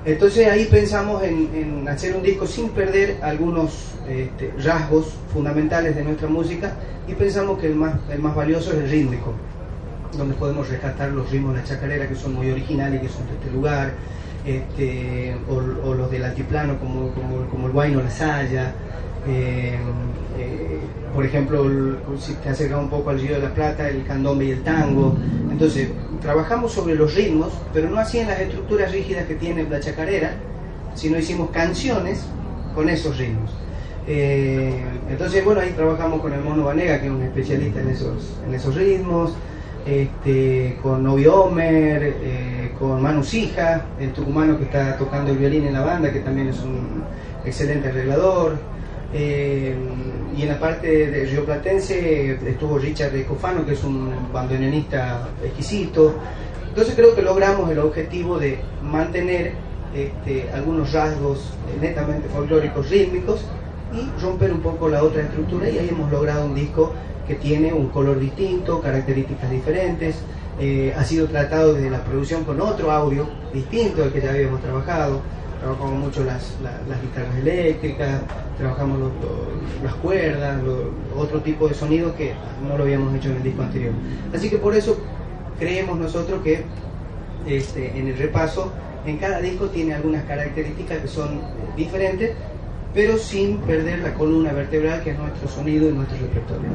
Entonces 0.04 0.48
ahí 0.48 0.64
pensamos 0.64 1.22
en, 1.22 1.86
hacer 1.88 2.16
un 2.16 2.22
disco 2.22 2.46
sin 2.46 2.70
perder 2.70 3.18
algunos 3.22 3.92
este, 4.08 4.52
rasgos 4.58 5.14
fundamentales 5.32 5.94
de 5.94 6.02
nuestra 6.02 6.28
música 6.28 6.74
y 7.06 7.14
pensamos 7.14 7.60
que 7.60 7.68
el 7.68 7.76
más, 7.76 7.94
el 8.10 8.18
más 8.18 8.34
valioso 8.34 8.72
es 8.72 8.78
el 8.78 8.90
rítmico, 8.90 9.32
donde 10.16 10.34
podemos 10.34 10.68
rescatar 10.68 11.10
los 11.10 11.30
ritmos 11.30 11.54
de 11.54 11.60
la 11.60 11.66
chacarera 11.66 12.08
que 12.08 12.16
son 12.16 12.34
muy 12.34 12.50
originales, 12.50 13.00
que 13.00 13.08
son 13.08 13.26
de 13.28 13.34
este 13.34 13.50
lugar, 13.52 13.92
este, 14.44 15.36
o, 15.48 15.54
o 15.88 15.94
los 15.94 16.10
del 16.10 16.24
altiplano 16.24 16.80
como, 16.80 17.12
como, 17.12 17.46
como 17.48 17.66
el 17.68 17.72
guayno, 17.72 18.02
la 18.02 18.10
saya, 18.10 18.74
eh, 19.26 19.78
eh, 20.38 20.80
por 21.14 21.24
ejemplo, 21.26 21.64
si 22.18 22.34
te 22.34 22.48
acercas 22.48 22.78
un 22.78 22.88
poco 22.88 23.10
al 23.10 23.20
Río 23.20 23.34
de 23.34 23.42
la 23.42 23.54
Plata, 23.54 23.88
el 23.88 24.04
candombe 24.04 24.46
y 24.46 24.50
el 24.52 24.62
tango. 24.62 25.16
Entonces, 25.50 25.88
trabajamos 26.20 26.72
sobre 26.72 26.94
los 26.94 27.14
ritmos, 27.14 27.52
pero 27.72 27.90
no 27.90 27.98
así 27.98 28.18
en 28.18 28.28
las 28.28 28.40
estructuras 28.40 28.90
rígidas 28.92 29.26
que 29.26 29.34
tiene 29.34 29.64
la 29.64 29.80
chacarera, 29.80 30.32
sino 30.94 31.18
hicimos 31.18 31.50
canciones 31.50 32.24
con 32.74 32.88
esos 32.88 33.18
ritmos. 33.18 33.50
Eh, 34.06 34.82
entonces, 35.10 35.44
bueno, 35.44 35.60
ahí 35.60 35.70
trabajamos 35.70 36.20
con 36.20 36.32
el 36.32 36.40
Mono 36.40 36.64
Vanega, 36.64 36.98
que 36.98 37.06
es 37.06 37.12
un 37.12 37.22
especialista 37.22 37.80
en 37.80 37.90
esos, 37.90 38.36
en 38.46 38.54
esos 38.54 38.74
ritmos, 38.74 39.34
este, 39.86 40.78
con 40.82 41.02
Novi 41.02 41.26
Homer, 41.26 42.16
eh, 42.22 42.72
con 42.78 43.02
Manu 43.02 43.22
Sija, 43.22 43.84
el 44.00 44.12
tucumano 44.12 44.56
que 44.56 44.64
está 44.64 44.96
tocando 44.96 45.30
el 45.30 45.38
violín 45.38 45.66
en 45.66 45.74
la 45.74 45.82
banda, 45.82 46.12
que 46.12 46.20
también 46.20 46.48
es 46.48 46.60
un 46.60 47.04
excelente 47.44 47.88
arreglador. 47.88 48.56
Eh, 49.14 49.76
y 50.36 50.42
en 50.42 50.48
la 50.48 50.58
parte 50.58 51.10
de 51.10 51.26
Río 51.26 51.44
Platense 51.44 52.38
estuvo 52.46 52.78
Richard 52.78 53.12
Cofano, 53.26 53.66
que 53.66 53.72
es 53.72 53.84
un 53.84 54.10
bandoneonista 54.32 55.28
exquisito. 55.44 56.14
Entonces 56.68 56.94
creo 56.94 57.14
que 57.14 57.22
logramos 57.22 57.70
el 57.70 57.78
objetivo 57.78 58.38
de 58.38 58.58
mantener 58.82 59.52
este, 59.94 60.50
algunos 60.52 60.92
rasgos 60.92 61.52
netamente 61.80 62.28
folclóricos 62.30 62.88
rítmicos 62.88 63.44
y 63.92 64.22
romper 64.22 64.52
un 64.52 64.60
poco 64.60 64.88
la 64.88 65.02
otra 65.02 65.22
estructura. 65.22 65.68
Y 65.68 65.78
ahí 65.78 65.88
hemos 65.90 66.10
logrado 66.10 66.46
un 66.46 66.54
disco 66.54 66.94
que 67.26 67.34
tiene 67.34 67.72
un 67.72 67.88
color 67.88 68.18
distinto, 68.18 68.80
características 68.80 69.50
diferentes, 69.50 70.16
eh, 70.58 70.94
ha 70.96 71.04
sido 71.04 71.26
tratado 71.28 71.74
desde 71.74 71.90
la 71.90 72.04
producción 72.04 72.44
con 72.44 72.60
otro 72.60 72.90
audio 72.90 73.26
distinto 73.52 74.02
al 74.02 74.12
que 74.12 74.20
ya 74.20 74.30
habíamos 74.30 74.60
trabajado, 74.60 75.20
trabajamos 75.62 75.94
mucho 75.94 76.24
las, 76.24 76.56
la- 76.62 76.80
las 76.88 77.00
guitarras 77.00 77.36
eléctricas, 77.38 78.20
trabajamos 78.58 78.98
lo- 78.98 79.06
lo- 79.06 79.84
las 79.84 79.94
cuerdas, 79.94 80.60
otro 81.16 81.40
tipo 81.40 81.68
de 81.68 81.74
sonido 81.74 82.14
que 82.16 82.32
no 82.68 82.76
lo 82.76 82.82
habíamos 82.84 83.14
hecho 83.14 83.30
en 83.30 83.36
el 83.36 83.42
disco 83.44 83.62
anterior. 83.62 83.92
Así 84.34 84.50
que 84.50 84.58
por 84.58 84.74
eso 84.74 84.98
creemos 85.58 85.98
nosotros 85.98 86.42
que 86.42 86.64
este, 87.46 87.96
en 87.98 88.08
el 88.08 88.18
repaso, 88.18 88.72
en 89.06 89.16
cada 89.18 89.40
disco 89.40 89.66
tiene 89.66 89.94
algunas 89.94 90.24
características 90.24 90.98
que 90.98 91.08
son 91.08 91.40
diferentes, 91.76 92.32
pero 92.92 93.16
sin 93.16 93.58
perder 93.58 94.00
la 94.00 94.14
columna 94.14 94.52
vertebral 94.52 95.02
que 95.02 95.10
es 95.10 95.18
nuestro 95.18 95.48
sonido 95.48 95.88
y 95.88 95.92
nuestro 95.92 96.18
repertorio. 96.18 96.70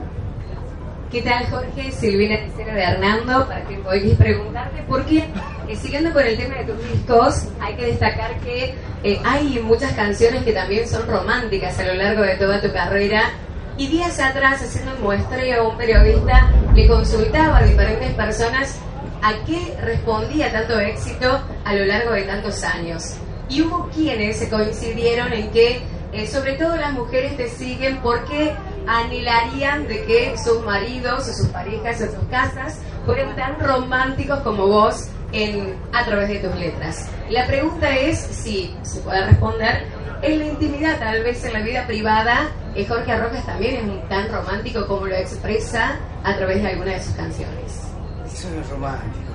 ¿Qué 1.12 1.22
tal, 1.22 1.50
Jorge? 1.50 1.90
Silvina 1.94 2.36
Tercera 2.38 2.74
de 2.74 2.84
Hernando, 2.84 3.48
para 3.48 3.64
que 3.64 3.78
podéis 3.78 4.18
preguntarte, 4.18 4.84
porque 4.90 5.24
eh, 5.70 5.76
siguiendo 5.78 6.12
con 6.12 6.22
el 6.26 6.36
tema 6.36 6.56
de 6.56 6.66
tus 6.66 6.92
discos, 6.92 7.46
hay 7.62 7.76
que 7.76 7.86
destacar 7.86 8.38
que 8.42 8.76
eh, 9.06 9.18
hay 9.24 9.58
muchas 9.60 9.94
canciones 9.94 10.44
que 10.44 10.52
también 10.52 10.86
son 10.86 11.08
románticas 11.08 11.80
a 11.80 11.86
lo 11.86 11.94
largo 11.94 12.24
de 12.24 12.36
toda 12.36 12.60
tu 12.60 12.74
carrera. 12.74 13.32
Y 13.78 13.88
días 13.88 14.20
atrás, 14.20 14.62
haciendo 14.62 14.96
un 14.96 15.04
muestreo, 15.04 15.70
un 15.70 15.78
periodista 15.78 16.52
le 16.76 16.88
consultaba 16.88 17.60
a 17.60 17.64
diferentes 17.64 18.12
personas 18.14 18.78
a 19.22 19.32
qué 19.46 19.78
respondía 19.82 20.52
tanto 20.52 20.78
éxito 20.78 21.40
a 21.64 21.74
lo 21.74 21.86
largo 21.86 22.12
de 22.12 22.24
tantos 22.24 22.66
años. 22.66 23.16
Y 23.48 23.62
hubo 23.62 23.88
quienes 23.96 24.40
se 24.40 24.50
coincidieron 24.50 25.32
en 25.32 25.52
que, 25.52 25.80
eh, 26.12 26.28
sobre 26.28 26.56
todo 26.56 26.76
las 26.76 26.92
mujeres 26.92 27.38
te 27.38 27.48
siguen 27.48 28.00
porque 28.04 28.54
anhelarían 28.88 29.88
de 29.88 30.06
que 30.06 30.36
sus 30.38 30.64
maridos 30.66 31.28
o 31.28 31.34
sus 31.34 31.48
parejas 31.48 32.02
o 32.02 32.06
sus 32.06 32.28
casas 32.30 32.80
fueran 33.06 33.36
tan 33.36 33.60
románticos 33.60 34.40
como 34.40 34.68
vos 34.68 35.08
en, 35.34 35.76
a 35.94 36.06
través 36.06 36.30
de 36.30 36.40
tus 36.40 36.56
letras. 36.56 37.08
La 37.30 37.46
pregunta 37.48 37.90
es 37.96 38.18
si 38.20 38.76
se 38.84 39.00
puede 39.02 39.26
responder 39.26 39.84
en 40.22 40.40
la 40.40 40.46
intimidad, 40.46 40.98
tal 41.00 41.24
vez 41.24 41.44
en 41.46 41.54
la 41.54 41.60
vida 41.60 41.86
privada, 41.86 42.50
eh, 42.76 42.86
Jorge 42.88 43.12
Arrojas 43.12 43.46
también 43.46 43.90
es 43.90 44.10
tan 44.10 44.32
romántico 44.32 44.88
como 44.88 45.06
lo 45.06 45.16
expresa 45.16 45.98
a 46.24 46.36
través 46.38 46.62
de 46.64 46.70
alguna 46.70 46.92
de 46.94 47.02
sus 47.04 47.14
canciones. 47.14 47.84
Eso 48.26 48.50
no 48.54 48.62
es 48.62 48.70
romántico. 48.70 49.26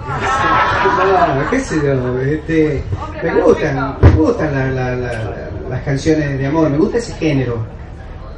No, 1.36 1.50
qué 1.50 1.60
sé 1.60 1.76
yo, 1.76 2.20
este, 2.20 2.82
me 3.22 3.40
gustan, 3.40 3.96
me 4.00 4.10
gustan 4.10 4.54
la- 4.54 4.66
la- 4.70 4.96
la- 4.96 5.50
las 5.68 5.82
canciones 5.82 6.38
de 6.38 6.46
amor, 6.46 6.68
me 6.70 6.76
gusta 6.78 6.98
ese 6.98 7.14
género, 7.14 7.64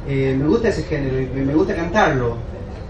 eh, 0.07 0.35
me 0.37 0.45
gusta 0.47 0.69
ese 0.69 0.83
género 0.83 1.15
me 1.33 1.53
gusta 1.53 1.75
cantarlo. 1.75 2.37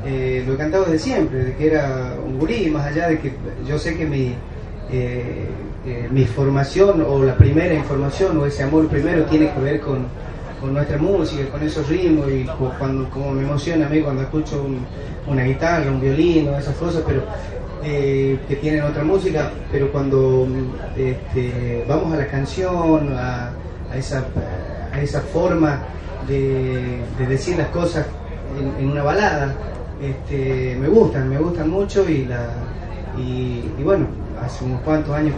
Eh, 0.05 0.43
lo 0.45 0.53
he 0.53 0.57
cantado 0.57 0.85
desde 0.85 0.99
siempre, 0.99 1.39
desde 1.39 1.55
que 1.55 1.67
era 1.67 2.15
un 2.23 2.37
gurí, 2.37 2.69
más 2.69 2.85
allá 2.85 3.07
de 3.09 3.17
que 3.19 3.31
yo 3.67 3.77
sé 3.79 3.97
que 3.97 4.05
mi, 4.05 4.33
eh, 4.91 5.47
mi 6.11 6.25
formación 6.25 7.03
o 7.07 7.23
la 7.23 7.35
primera 7.35 7.73
información 7.73 8.37
o 8.37 8.45
ese 8.45 8.63
amor 8.63 8.87
primero 8.87 9.23
tiene 9.25 9.51
que 9.51 9.59
ver 9.59 9.79
con, 9.79 10.05
con 10.61 10.73
nuestra 10.73 10.97
música, 10.99 11.45
con 11.49 11.63
esos 11.63 11.87
ritmos 11.89 12.29
y 12.31 12.43
cu- 12.43 12.69
cuando, 12.77 13.09
como 13.09 13.31
me 13.31 13.43
emociona 13.43 13.87
a 13.87 13.89
mí 13.89 14.01
cuando 14.01 14.21
escucho 14.21 14.61
un- 14.63 14.85
una 15.27 15.43
guitarra, 15.43 15.89
un 15.91 15.99
violín 15.99 16.49
o 16.49 16.57
esas 16.57 16.75
cosas, 16.75 17.01
pero 17.07 17.23
que 17.83 18.57
tienen 18.61 18.81
otra 18.81 19.03
música, 19.03 19.51
pero 19.71 19.91
cuando 19.91 20.47
este, 20.97 21.83
vamos 21.87 22.13
a 22.13 22.17
la 22.17 22.27
canción, 22.27 23.09
a, 23.15 23.51
a 23.91 23.97
esa, 23.97 24.25
a 24.91 25.01
esa 25.01 25.21
forma 25.21 25.83
de, 26.27 27.01
de 27.17 27.27
decir 27.27 27.57
las 27.57 27.69
cosas 27.69 28.05
en, 28.79 28.89
una 28.89 29.03
balada, 29.03 29.55
este, 30.01 30.75
me 30.79 30.87
gustan, 30.87 31.29
me 31.29 31.37
gustan 31.37 31.69
mucho 31.69 32.09
y, 32.09 32.25
la, 32.25 32.49
y, 33.17 33.61
bueno, 33.83 34.07
hace 34.41 34.65
unos 34.65 34.81
cuantos 34.81 35.13
años 35.13 35.35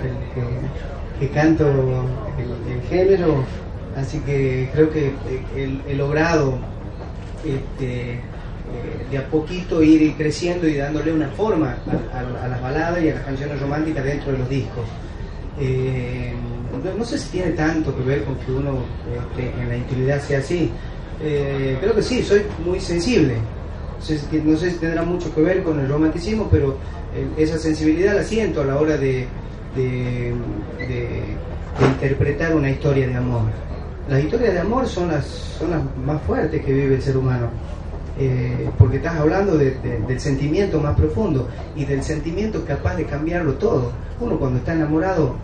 que, 1.20 1.30
canto 1.30 1.68
el, 1.68 2.82
género, 2.90 3.44
así 3.96 4.20
que 4.20 4.70
creo 4.74 4.90
que 4.92 5.14
he, 5.56 5.92
he 5.92 5.96
logrado 5.96 6.58
este, 7.44 8.22
eh, 8.74 9.08
de 9.10 9.18
a 9.18 9.26
poquito 9.28 9.82
ir 9.82 10.14
creciendo 10.16 10.68
y 10.68 10.76
dándole 10.76 11.14
una 11.14 11.30
forma 11.30 11.78
a 12.14 12.48
las 12.48 12.62
baladas 12.62 13.02
y 13.02 13.10
a 13.10 13.16
las 13.16 13.24
canciones 13.24 13.60
románticas 13.62 14.04
dentro 14.04 14.34
de 14.34 14.38
los 14.40 14.50
discos. 14.50 14.86
Eh, 15.60 16.34
no- 16.84 17.06
sé 17.06 17.18
si 17.18 17.30
tiene 17.30 17.52
tanto 17.52 17.96
que 17.96 18.04
ver 18.04 18.24
con 18.24 18.36
que 18.36 18.52
uno 18.52 18.80
este, 19.16 19.62
en 19.62 19.70
la 19.70 19.78
intimidad 19.78 20.22
sea 20.22 20.40
así. 20.40 20.72
Eh, 21.22 21.78
creo 21.82 21.96
que 21.96 22.04
sí, 22.04 22.24
soy 22.24 22.42
muy 22.66 22.80
sensible. 22.80 23.36
No 24.00 24.06
sé, 24.06 24.20
si- 24.20 24.38
no 24.42 24.56
tendrá 24.80 25.04
mucho 25.04 25.34
que 25.34 25.42
ver 25.42 25.64
con 25.64 25.80
el 25.80 25.90
romanticismo, 25.90 26.48
pero 26.52 26.78
eh, 27.16 27.28
esa 27.38 27.58
sensibilidad 27.58 28.16
la 28.16 28.24
siento 28.24 28.62
a 28.62 28.66
la 28.66 28.78
hora 28.80 28.98
de 28.98 29.28
interpretar 31.82 32.56
una 32.56 32.70
historia 32.70 33.08
de 33.08 33.16
amor. 33.16 33.44
Las 34.10 34.24
historias 34.24 34.54
de 34.54 34.60
amor 34.60 34.88
son 34.88 35.10
las, 35.10 35.26
son 35.26 35.72
las 35.72 35.82
más 36.06 36.22
fuertes 36.24 36.64
que 36.64 36.72
vive 36.74 36.96
el 36.96 37.02
ser 37.02 37.18
humano, 37.18 37.50
eh, 38.20 38.70
porque 38.78 38.98
estás 38.98 39.16
hablando 39.18 39.58
de- 39.58 39.72
de- 39.72 40.00
del 40.08 40.20
sentimiento 40.20 40.80
más 40.80 40.96
profundo 40.96 41.48
y 41.76 41.86
del 41.86 42.02
sentimiento 42.04 42.64
capaz 42.66 42.96
de 42.96 43.06
cambiarlo 43.06 43.54
todo. 43.54 43.92
Uno 44.20 44.38
cuando 44.40 44.60
está 44.60 44.74
enamorado 44.74 45.36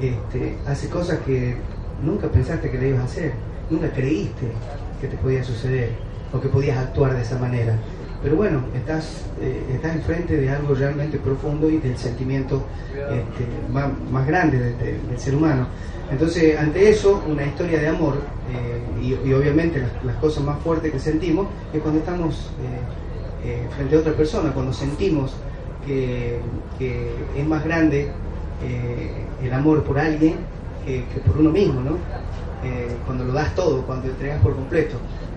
este, 0.00 0.54
hace 0.66 0.88
cosas 0.88 1.18
que 1.26 1.56
nunca 2.04 2.28
pensaste 2.28 2.70
que 2.70 2.78
le 2.78 2.88
ibas 2.90 3.00
a 3.00 3.04
hacer, 3.04 3.32
nunca 3.70 3.90
creíste 3.90 4.46
que 5.00 5.06
te 5.08 5.16
podía 5.16 5.42
suceder 5.44 5.90
o 6.32 6.40
que 6.40 6.48
podías 6.48 6.78
actuar 6.78 7.14
de 7.14 7.22
esa 7.22 7.38
manera. 7.38 7.74
Pero 8.22 8.36
bueno, 8.36 8.62
estás, 8.74 9.22
eh, 9.40 9.62
estás 9.74 9.94
enfrente 9.94 10.36
de 10.36 10.50
algo 10.50 10.74
realmente 10.74 11.18
profundo 11.18 11.70
y 11.70 11.78
del 11.78 11.96
sentimiento 11.96 12.62
este, 13.14 13.46
más, 13.72 13.88
más 14.10 14.26
grande 14.26 14.58
de- 14.58 14.72
de- 14.74 14.98
del 15.08 15.18
ser 15.18 15.34
humano. 15.36 15.66
Entonces, 16.10 16.58
ante 16.58 16.88
eso, 16.90 17.22
una 17.28 17.44
historia 17.44 17.78
de 17.80 17.88
amor, 17.88 18.14
eh, 18.50 19.04
y, 19.24 19.32
obviamente 19.32 19.78
las, 19.78 20.04
las 20.04 20.16
cosas 20.16 20.42
más 20.42 20.58
fuertes 20.60 20.90
que 20.90 20.98
sentimos, 20.98 21.46
es 21.72 21.80
cuando 21.80 22.00
estamos 22.00 22.50
eh, 23.44 23.48
eh, 23.50 23.66
frente 23.76 23.94
a 23.96 23.98
otra 24.00 24.12
persona, 24.14 24.50
cuando 24.52 24.72
sentimos 24.72 25.32
que, 25.86 26.38
que 26.78 27.08
es 27.36 27.46
más 27.46 27.64
grande 27.64 28.10
eh, 28.62 29.24
el 29.42 29.52
amor 29.52 29.82
por 29.84 29.98
alguien 29.98 30.36
que, 30.84 31.04
por 31.26 31.38
uno 31.38 31.50
mismo, 31.50 31.80
¿no? 31.80 31.96
Eh, 32.64 32.96
cuando 33.06 33.24
lo 33.24 33.32
das 33.32 33.54
todo, 33.54 33.82
cuando 33.82 34.04
te 34.04 34.10
entregas 34.10 34.40
por 34.40 34.54
completo. 34.54 34.96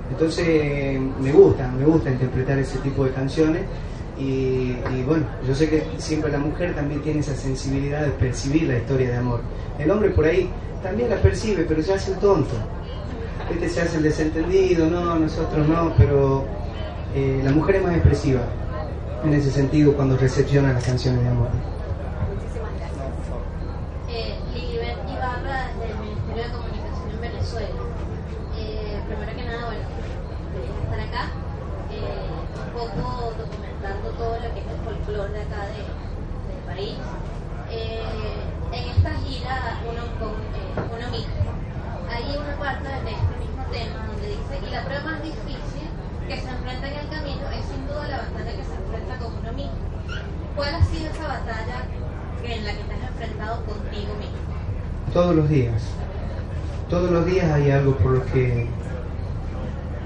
Entonces 0.09 0.99
me 1.19 1.31
gusta, 1.31 1.67
me 1.67 1.85
gusta 1.85 2.09
interpretar 2.09 2.57
ese 2.59 2.79
tipo 2.79 3.05
de 3.05 3.11
canciones 3.11 3.63
y, 4.17 4.75
y 4.93 5.03
bueno, 5.05 5.25
yo 5.47 5.55
sé 5.55 5.69
que 5.69 5.85
siempre 5.97 6.31
la 6.31 6.39
mujer 6.39 6.75
también 6.75 7.01
tiene 7.01 7.19
esa 7.21 7.35
sensibilidad 7.35 8.01
de 8.03 8.11
percibir 8.11 8.63
la 8.63 8.77
historia 8.77 9.09
de 9.09 9.17
amor. 9.17 9.41
El 9.79 9.89
hombre 9.91 10.09
por 10.09 10.25
ahí 10.25 10.49
también 10.83 11.09
la 11.09 11.17
percibe, 11.17 11.63
pero 11.67 11.81
se 11.81 11.93
hace 11.93 12.11
el 12.13 12.17
tonto. 12.19 12.55
Este 13.49 13.69
se 13.69 13.81
hace 13.81 13.97
el 13.97 14.03
desentendido, 14.03 14.89
no, 14.89 15.15
nosotros 15.19 15.67
no, 15.67 15.93
pero 15.97 16.45
eh, 17.15 17.41
la 17.43 17.51
mujer 17.51 17.75
es 17.77 17.83
más 17.83 17.93
expresiva 17.95 18.41
en 19.23 19.33
ese 19.33 19.51
sentido 19.51 19.93
cuando 19.93 20.17
recepciona 20.17 20.73
las 20.73 20.83
canciones 20.83 21.21
de 21.23 21.29
amor. 21.29 21.49
Muchísimas 22.33 22.71
gracias. 22.79 23.05
Eh, 24.09 24.35
Lilibet 24.53 24.97
Ibarra 25.07 25.67
del 25.79 25.95
Ministerio 25.99 26.43
de 26.43 26.51
Comunicación 26.51 27.09
en 27.13 27.21
Venezuela. 27.21 27.81
Eh, 28.57 28.99
primero 29.07 29.31
que 29.35 29.43
nada, 29.43 29.65
bueno, 29.65 29.83
quería 30.53 30.81
estar 30.83 30.99
acá, 30.99 31.23
eh, 31.91 32.31
un 32.31 32.71
poco 32.71 33.33
documentando 33.37 34.09
todo 34.17 34.33
lo 34.35 34.47
que 34.53 34.59
es 34.63 34.67
el 34.71 34.79
folclore 34.85 35.33
de 35.33 35.41
acá 35.41 35.61
de- 35.67 35.91
del 36.47 36.61
país. 36.65 36.95
Eh, 37.69 37.99
en 38.71 38.83
gira, 39.51 39.79
uno, 39.83 40.03
con, 40.19 40.33
eh, 40.39 40.71
uno 40.75 41.07
mismo, 41.11 41.41
hay 42.09 42.37
una 42.37 42.55
parte 42.57 42.87
de 42.87 43.11
este 43.11 43.35
mismo 43.39 43.63
tema 43.71 44.07
donde 44.07 44.27
dice, 44.27 44.53
y 44.67 44.71
la 44.71 44.83
prueba 44.83 45.03
más 45.03 45.23
difícil 45.23 45.87
que 46.27 46.37
se 46.39 46.49
enfrenta 46.49 46.87
en 46.87 46.97
el 46.99 47.09
camino 47.09 47.43
es 47.51 47.65
sin 47.65 47.87
duda 47.87 48.07
la 48.07 48.17
batalla 48.17 48.51
que 48.55 48.63
se 48.63 48.75
enfrenta 48.75 49.17
con 49.17 49.33
uno 49.37 49.53
mismo. 49.53 49.81
¿Cuál 50.55 50.75
ha 50.75 50.83
sido 50.85 51.09
esa 51.09 51.27
batalla 51.27 51.77
en 52.43 52.65
la 52.65 52.71
que 52.71 52.83
te 52.83 52.93
has 52.93 53.09
enfrentado 53.11 53.65
contigo 53.65 54.13
mismo? 54.15 54.39
Todos 55.13 55.35
los 55.35 55.49
días. 55.49 55.81
Todos 56.89 57.11
los 57.11 57.25
días 57.25 57.51
hay 57.51 57.71
algo 57.71 57.95
por 57.97 58.11
lo 58.11 58.25
que 58.25 58.67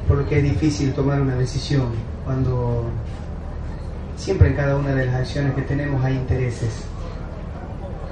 por 0.07 0.17
lo 0.17 0.27
que 0.27 0.37
es 0.37 0.43
difícil 0.43 0.93
tomar 0.93 1.19
una 1.19 1.35
decisión 1.35 1.89
cuando 2.25 2.85
siempre 4.15 4.49
en 4.49 4.55
cada 4.55 4.75
una 4.75 4.93
de 4.93 5.07
las 5.07 5.15
acciones 5.15 5.55
que 5.55 5.63
tenemos 5.63 6.03
hay 6.03 6.13
intereses. 6.13 6.85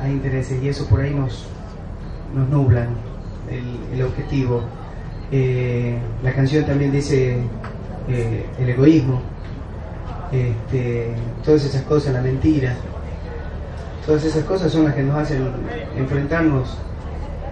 Hay 0.04 0.12
intereses 0.12 0.62
y 0.62 0.68
eso 0.68 0.86
por 0.88 1.00
ahí 1.00 1.14
nos, 1.14 1.46
nos 2.36 2.50
nublan 2.50 2.90
el, 3.94 4.02
objetivo. 4.02 4.62
Eh, 5.32 5.98
la 6.22 6.34
canción 6.34 6.66
también 6.66 6.92
dice 6.92 7.38
eh, 8.10 8.46
el 8.60 8.70
egoísmo, 8.70 9.22
este, 10.32 11.14
todas 11.46 11.64
esas 11.64 11.84
cosas, 11.84 12.14
la 12.14 12.22
mentira, 12.22 12.76
todas 14.06 14.26
esas 14.26 14.44
cosas 14.44 14.70
son 14.70 14.84
las 14.84 14.94
que 14.94 15.04
nos 15.04 15.16
hacen 15.16 15.48
enfrentarnos. 15.96 16.78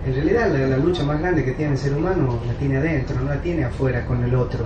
En 0.05 0.13
realidad 0.13 0.51
la, 0.51 0.67
la 0.67 0.77
lucha 0.77 1.03
más 1.03 1.21
grande 1.21 1.45
que 1.45 1.51
tiene 1.51 1.73
el 1.73 1.77
ser 1.77 1.93
humano 1.93 2.37
la 2.45 2.53
tiene 2.53 2.77
adentro, 2.77 3.15
no 3.21 3.29
la 3.29 3.41
tiene 3.41 3.63
afuera 3.63 4.05
con 4.05 4.23
el 4.25 4.35
otro, 4.35 4.65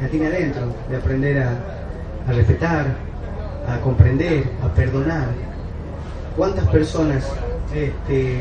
la 0.00 0.08
tiene 0.08 0.26
adentro, 0.26 0.62
de 0.90 0.96
aprender 0.96 1.38
a, 1.38 1.50
a 2.28 2.32
respetar, 2.32 2.86
a 3.68 3.80
comprender, 3.80 4.44
a 4.60 4.74
perdonar. 4.74 5.51
¿Cuántas 6.36 6.66
personas 6.68 7.30
este, 7.74 8.40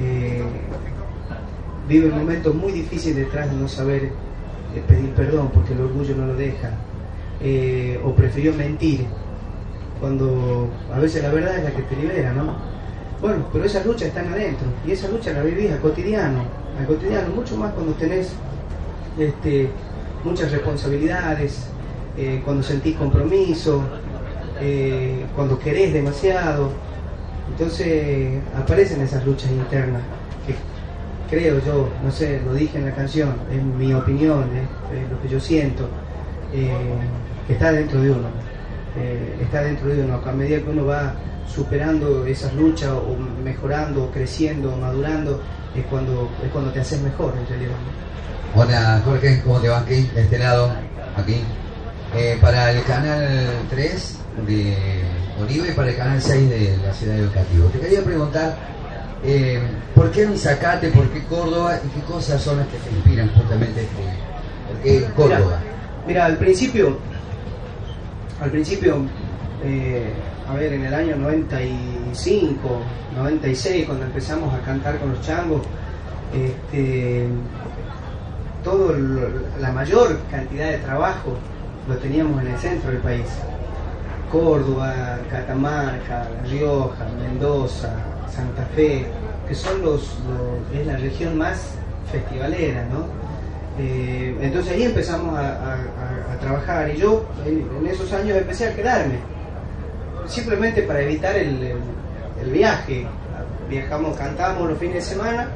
eh, 0.00 0.42
viven 1.88 2.10
momentos 2.10 2.54
muy 2.54 2.72
difíciles 2.72 3.16
detrás 3.16 3.48
de 3.50 3.56
no 3.56 3.68
saber 3.68 4.04
eh, 4.74 4.82
pedir 4.86 5.10
perdón 5.10 5.50
porque 5.54 5.74
el 5.74 5.80
orgullo 5.80 6.16
no 6.16 6.26
lo 6.26 6.34
deja? 6.34 6.72
Eh, 7.40 8.00
o 8.04 8.12
prefirió 8.14 8.52
mentir 8.52 9.06
cuando 10.00 10.68
a 10.92 10.98
veces 10.98 11.22
la 11.22 11.30
verdad 11.30 11.56
es 11.56 11.64
la 11.64 11.70
que 11.70 11.82
te 11.82 11.96
libera, 11.96 12.32
¿no? 12.32 12.54
Bueno, 13.20 13.46
pero 13.52 13.64
esas 13.64 13.86
luchas 13.86 14.08
están 14.08 14.28
adentro 14.28 14.66
y 14.86 14.90
esa 14.90 15.08
lucha 15.08 15.32
la 15.32 15.42
vivís 15.42 15.70
a 15.70 15.78
cotidiano, 15.78 16.42
al 16.78 16.86
cotidiano, 16.86 17.28
mucho 17.34 17.56
más 17.56 17.72
cuando 17.74 17.92
tenés 17.92 18.32
este, 19.18 19.70
muchas 20.24 20.50
responsabilidades, 20.50 21.66
cuando 22.44 22.62
sentís 22.62 22.96
compromiso, 22.96 23.82
eh, 24.60 25.24
cuando 25.34 25.58
querés 25.58 25.92
demasiado. 25.92 26.70
Entonces 27.50 28.40
aparecen 28.56 29.00
esas 29.00 29.24
luchas 29.24 29.50
internas 29.50 30.02
que 30.46 30.54
creo 31.28 31.60
yo, 31.64 31.88
no 32.02 32.10
sé, 32.10 32.40
lo 32.44 32.54
dije 32.54 32.78
en 32.78 32.86
la 32.86 32.94
canción, 32.94 33.34
es 33.52 33.62
mi 33.62 33.92
opinión, 33.92 34.44
es, 34.54 35.10
lo 35.10 35.20
que 35.20 35.28
yo 35.28 35.40
siento, 35.40 35.88
eh, 36.52 36.70
que 37.46 37.52
está 37.54 37.72
dentro 37.72 38.00
de 38.00 38.10
uno, 38.10 38.28
eh, 38.96 39.36
está 39.40 39.62
dentro 39.62 39.88
de 39.88 40.02
uno. 40.02 40.20
A 40.24 40.32
medida 40.32 40.58
que 40.58 40.70
uno 40.70 40.86
va 40.86 41.14
superando 41.46 42.24
esas 42.26 42.54
luchas 42.54 42.90
o 42.90 43.16
mejorando, 43.42 44.04
o 44.04 44.10
creciendo, 44.10 44.72
o 44.72 44.76
madurando, 44.76 45.40
es 45.74 45.84
cuando, 45.86 46.30
es 46.44 46.50
cuando 46.52 46.70
te 46.72 46.80
haces 46.80 47.00
mejor 47.00 47.34
en 47.36 47.46
realidad. 47.46 47.76
Hola 48.54 49.02
Jorge, 49.04 49.40
¿cómo 49.44 49.60
te 49.60 49.68
va 49.68 49.78
aquí? 49.80 50.08
De 50.14 50.22
este 50.22 50.38
lado, 50.38 50.72
aquí. 51.16 51.42
Eh, 52.16 52.38
para 52.40 52.72
el 52.72 52.82
canal 52.82 53.28
3 53.70 54.19
de 54.46 54.76
Oliva 55.42 55.68
y 55.68 55.72
para 55.72 55.90
el 55.90 55.96
canal 55.96 56.20
6 56.22 56.48
de 56.50 56.76
la 56.84 56.92
Ciudad 56.92 57.16
Educativa. 57.18 57.66
Te 57.72 57.80
quería 57.80 58.02
preguntar, 58.02 58.56
eh, 59.24 59.60
¿por 59.94 60.10
qué 60.10 60.26
Zacate, 60.36 60.88
por 60.90 61.08
qué 61.10 61.22
Córdoba 61.24 61.78
y 61.84 61.88
qué 61.88 62.00
cosas 62.06 62.42
son 62.42 62.58
las 62.58 62.66
que 62.68 62.78
te 62.78 62.90
inspiran 62.94 63.30
justamente? 63.34 63.80
este- 63.82 63.94
¿Por 64.68 64.82
qué 64.82 65.12
Córdoba? 65.14 65.58
Mira, 66.06 66.24
al 66.26 66.36
principio, 66.38 66.98
al 68.40 68.50
principio, 68.50 69.02
eh, 69.64 70.12
a 70.48 70.54
ver, 70.54 70.72
en 70.72 70.84
el 70.84 70.94
año 70.94 71.16
95, 71.16 72.80
96, 73.16 73.86
cuando 73.86 74.06
empezamos 74.06 74.52
a 74.54 74.60
cantar 74.60 74.98
con 74.98 75.10
los 75.10 75.20
changos, 75.20 75.62
este, 76.34 77.26
todo 78.64 78.94
la 79.60 79.72
mayor 79.72 80.18
cantidad 80.30 80.68
de 80.70 80.78
trabajo 80.78 81.36
lo 81.88 81.96
teníamos 81.96 82.40
en 82.42 82.48
el 82.48 82.58
centro 82.58 82.90
del 82.90 83.00
país. 83.00 83.26
Córdoba, 84.30 85.18
Catamarca, 85.30 86.26
La 86.42 86.48
Rioja, 86.48 87.04
Mendoza, 87.20 87.90
Santa 88.28 88.64
Fe, 88.74 89.04
que 89.48 89.54
son 89.54 89.82
los, 89.82 90.16
es 90.72 90.86
la 90.86 90.96
región 90.96 91.36
más 91.36 91.72
festivalera, 92.10 92.84
¿no? 92.92 93.06
Eh, 93.78 94.36
entonces 94.40 94.72
ahí 94.72 94.84
empezamos 94.84 95.38
a, 95.38 95.76
trabajar 96.40 96.90
y 96.90 96.96
yo 96.96 97.26
en, 97.44 97.86
esos 97.86 98.10
años 98.14 98.38
empecé 98.38 98.68
a 98.68 98.74
quedarme, 98.74 99.16
simplemente 100.26 100.82
para 100.82 101.02
evitar 101.02 101.36
el, 101.36 101.62
el- 101.62 101.76
el 102.42 102.50
viaje. 102.50 103.06
Viajamos, 103.68 104.16
cantamos 104.16 104.68
los 104.70 104.78
fines 104.78 104.94
de 104.96 105.02
semana, 105.02 105.48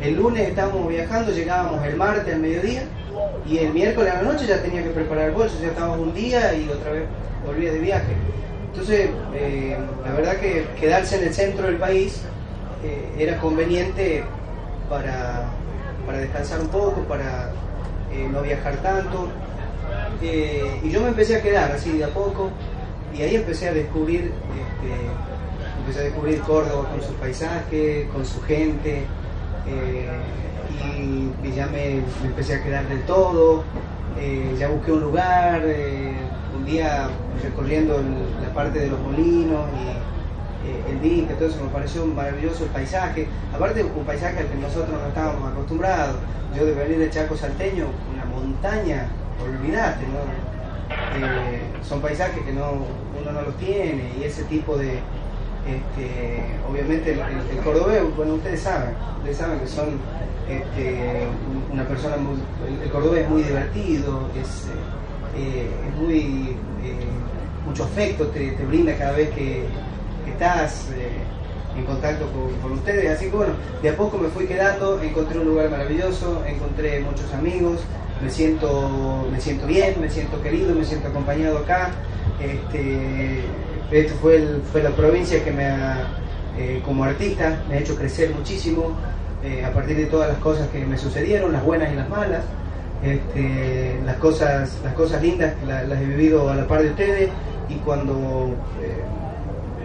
el 0.00 0.14
lunes 0.14 0.48
estábamos 0.48 0.88
viajando, 0.88 1.32
llegábamos 1.32 1.84
el 1.84 1.96
martes 1.96 2.32
al 2.32 2.40
mediodía 2.40 2.82
y 3.46 3.58
el 3.58 3.72
miércoles 3.72 4.12
a 4.12 4.22
la 4.22 4.32
noche 4.32 4.46
ya 4.46 4.62
tenía 4.62 4.82
que 4.82 4.90
preparar 4.90 5.28
el 5.28 5.34
bolso, 5.34 5.56
ya 5.60 5.68
estábamos 5.68 5.98
un 6.00 6.14
día 6.14 6.54
y 6.54 6.68
otra 6.68 6.92
vez 6.92 7.04
volvía 7.46 7.72
de 7.72 7.78
viaje. 7.78 8.12
Entonces, 8.70 9.10
eh, 9.34 9.76
la 10.04 10.12
verdad 10.12 10.36
que 10.36 10.66
quedarse 10.78 11.16
en 11.16 11.24
el 11.28 11.34
centro 11.34 11.66
del 11.66 11.76
país 11.76 12.22
eh, 12.84 13.14
era 13.18 13.38
conveniente 13.38 14.22
para, 14.88 15.46
para 16.06 16.18
descansar 16.18 16.60
un 16.60 16.68
poco, 16.68 17.02
para 17.02 17.50
eh, 18.12 18.28
no 18.30 18.42
viajar 18.42 18.76
tanto. 18.76 19.28
Y 20.20 20.90
yo 20.90 21.00
me 21.00 21.08
empecé 21.08 21.36
a 21.36 21.42
quedar 21.42 21.72
así 21.72 21.96
de 21.96 22.04
a 22.04 22.08
poco 22.08 22.50
y 23.16 23.22
ahí 23.22 23.36
empecé 23.36 23.68
a 23.68 23.72
descubrir, 23.72 24.32
este, 24.52 24.94
empecé 25.80 26.00
a 26.00 26.02
descubrir 26.02 26.40
Córdoba 26.40 26.88
con 26.90 27.02
su 27.02 27.14
paisaje, 27.14 28.08
con 28.12 28.24
su 28.24 28.42
gente. 28.42 29.04
Eh, 29.70 30.08
y, 31.44 31.52
ya 31.52 31.66
me, 31.66 31.98
empecé 32.24 32.56
a 32.56 32.62
quedar 32.62 32.86
del 32.88 33.02
todo, 33.02 33.64
eh, 34.18 34.54
ya 34.58 34.68
busqué 34.68 34.92
un 34.92 35.00
lugar, 35.00 35.62
eh, 35.64 36.14
un 36.56 36.64
día 36.64 37.08
recorriendo 37.42 38.00
la 38.42 38.52
parte 38.54 38.78
de 38.80 38.88
los 38.88 39.00
molinos 39.00 39.66
y 39.74 40.90
el 40.90 41.00
dique, 41.00 41.32
todo 41.34 41.48
eso 41.48 41.64
me 41.64 41.70
pareció 41.70 42.04
maravilloso 42.06 42.64
el 42.64 42.70
paisaje, 42.70 43.26
aparte 43.54 43.82
un 43.82 44.04
paisaje 44.04 44.38
al 44.38 44.46
que 44.48 44.56
nosotros 44.56 44.90
no 44.90 45.08
estábamos 45.08 45.52
acostumbrados, 45.52 46.16
yo 46.56 46.66
de 46.66 46.72
venir 46.72 46.98
de 46.98 47.10
Chaco 47.10 47.36
Salteño, 47.36 47.86
una 48.12 48.24
montaña, 48.24 49.08
olvídate, 49.42 50.04
¿no? 50.08 50.48
Son 51.86 52.00
paisajes 52.00 52.42
que 52.44 52.52
no, 52.52 52.72
uno 53.20 53.32
no 53.32 53.42
los 53.42 53.56
tiene 53.56 54.12
y 54.20 54.24
ese 54.24 54.44
tipo 54.44 54.76
de, 54.76 55.00
este, 55.66 56.40
obviamente 56.68 57.12
el, 57.12 57.18
el- 57.20 57.58
cordobés, 57.64 58.02
bueno, 58.16 58.34
ustedes 58.34 58.60
saben, 58.60 58.90
ustedes 59.18 59.36
saben 59.36 59.60
que 59.60 59.66
son 59.66 59.88
este, 60.48 61.26
un- 61.50 61.72
una 61.72 61.86
persona 61.86 62.16
muy, 62.16 62.36
el, 62.66 62.82
el 62.82 63.18
es 63.18 63.28
muy 63.28 63.42
divertido, 63.42 64.28
es, 64.40 64.66
eh, 65.36 65.68
muy, 66.00 66.56
eh, 66.84 67.06
mucho 67.66 67.84
afecto 67.84 68.26
te, 68.28 68.52
te 68.52 68.64
brinda 68.64 68.96
cada 68.96 69.12
vez 69.12 69.28
que, 69.30 69.64
que 70.24 70.30
estás 70.30 70.88
eh, 70.94 71.10
en 71.76 71.84
contacto 71.84 72.26
con, 72.32 72.52
con 72.60 72.72
ustedes, 72.78 73.10
así 73.14 73.26
que 73.30 73.36
bueno, 73.36 73.52
de 73.82 73.90
a 73.90 73.96
poco 73.96 74.18
me 74.18 74.28
fui 74.28 74.46
quedando, 74.46 75.00
encontré 75.02 75.38
un 75.38 75.46
lugar 75.48 75.70
maravilloso, 75.70 76.42
encontré 76.46 77.00
muchos 77.00 77.32
amigos, 77.34 77.80
me 78.22 78.30
siento, 78.30 79.28
me 79.30 79.40
siento 79.40 79.66
bien, 79.66 79.94
me 80.00 80.10
siento 80.10 80.40
querido, 80.42 80.74
me 80.74 80.84
siento 80.84 81.08
acompañado 81.08 81.58
acá. 81.58 81.90
Este, 82.40 83.42
esto 83.90 84.14
fue, 84.20 84.40
fue 84.70 84.82
la 84.82 84.90
provincia 84.90 85.42
que 85.42 85.50
me 85.50 85.64
ha, 85.66 85.98
eh, 86.58 86.80
como 86.84 87.04
artista, 87.04 87.58
me 87.68 87.76
ha 87.76 87.78
hecho 87.80 87.96
crecer 87.96 88.30
muchísimo 88.34 88.92
eh, 89.44 89.64
a 89.64 89.72
partir 89.72 89.96
de 89.96 90.06
todas 90.06 90.28
las 90.28 90.38
cosas 90.38 90.68
que 90.68 90.78
me 90.84 90.98
sucedieron, 90.98 91.52
las 91.52 91.64
buenas 91.64 91.92
y 91.92 91.96
las 91.96 92.08
malas. 92.08 92.42
Este, 93.00 94.00
las 94.04 94.16
cosas 94.16 94.76
las 94.82 94.92
cosas 94.94 95.22
lindas 95.22 95.54
la- 95.64 95.84
las, 95.84 96.02
he 96.02 96.04
vivido 96.04 96.50
a 96.50 96.56
la 96.56 96.66
par 96.66 96.82
de 96.82 96.88
ustedes 96.90 97.30
y 97.68 97.74
cuando 97.76 98.50
eh, 98.82 99.04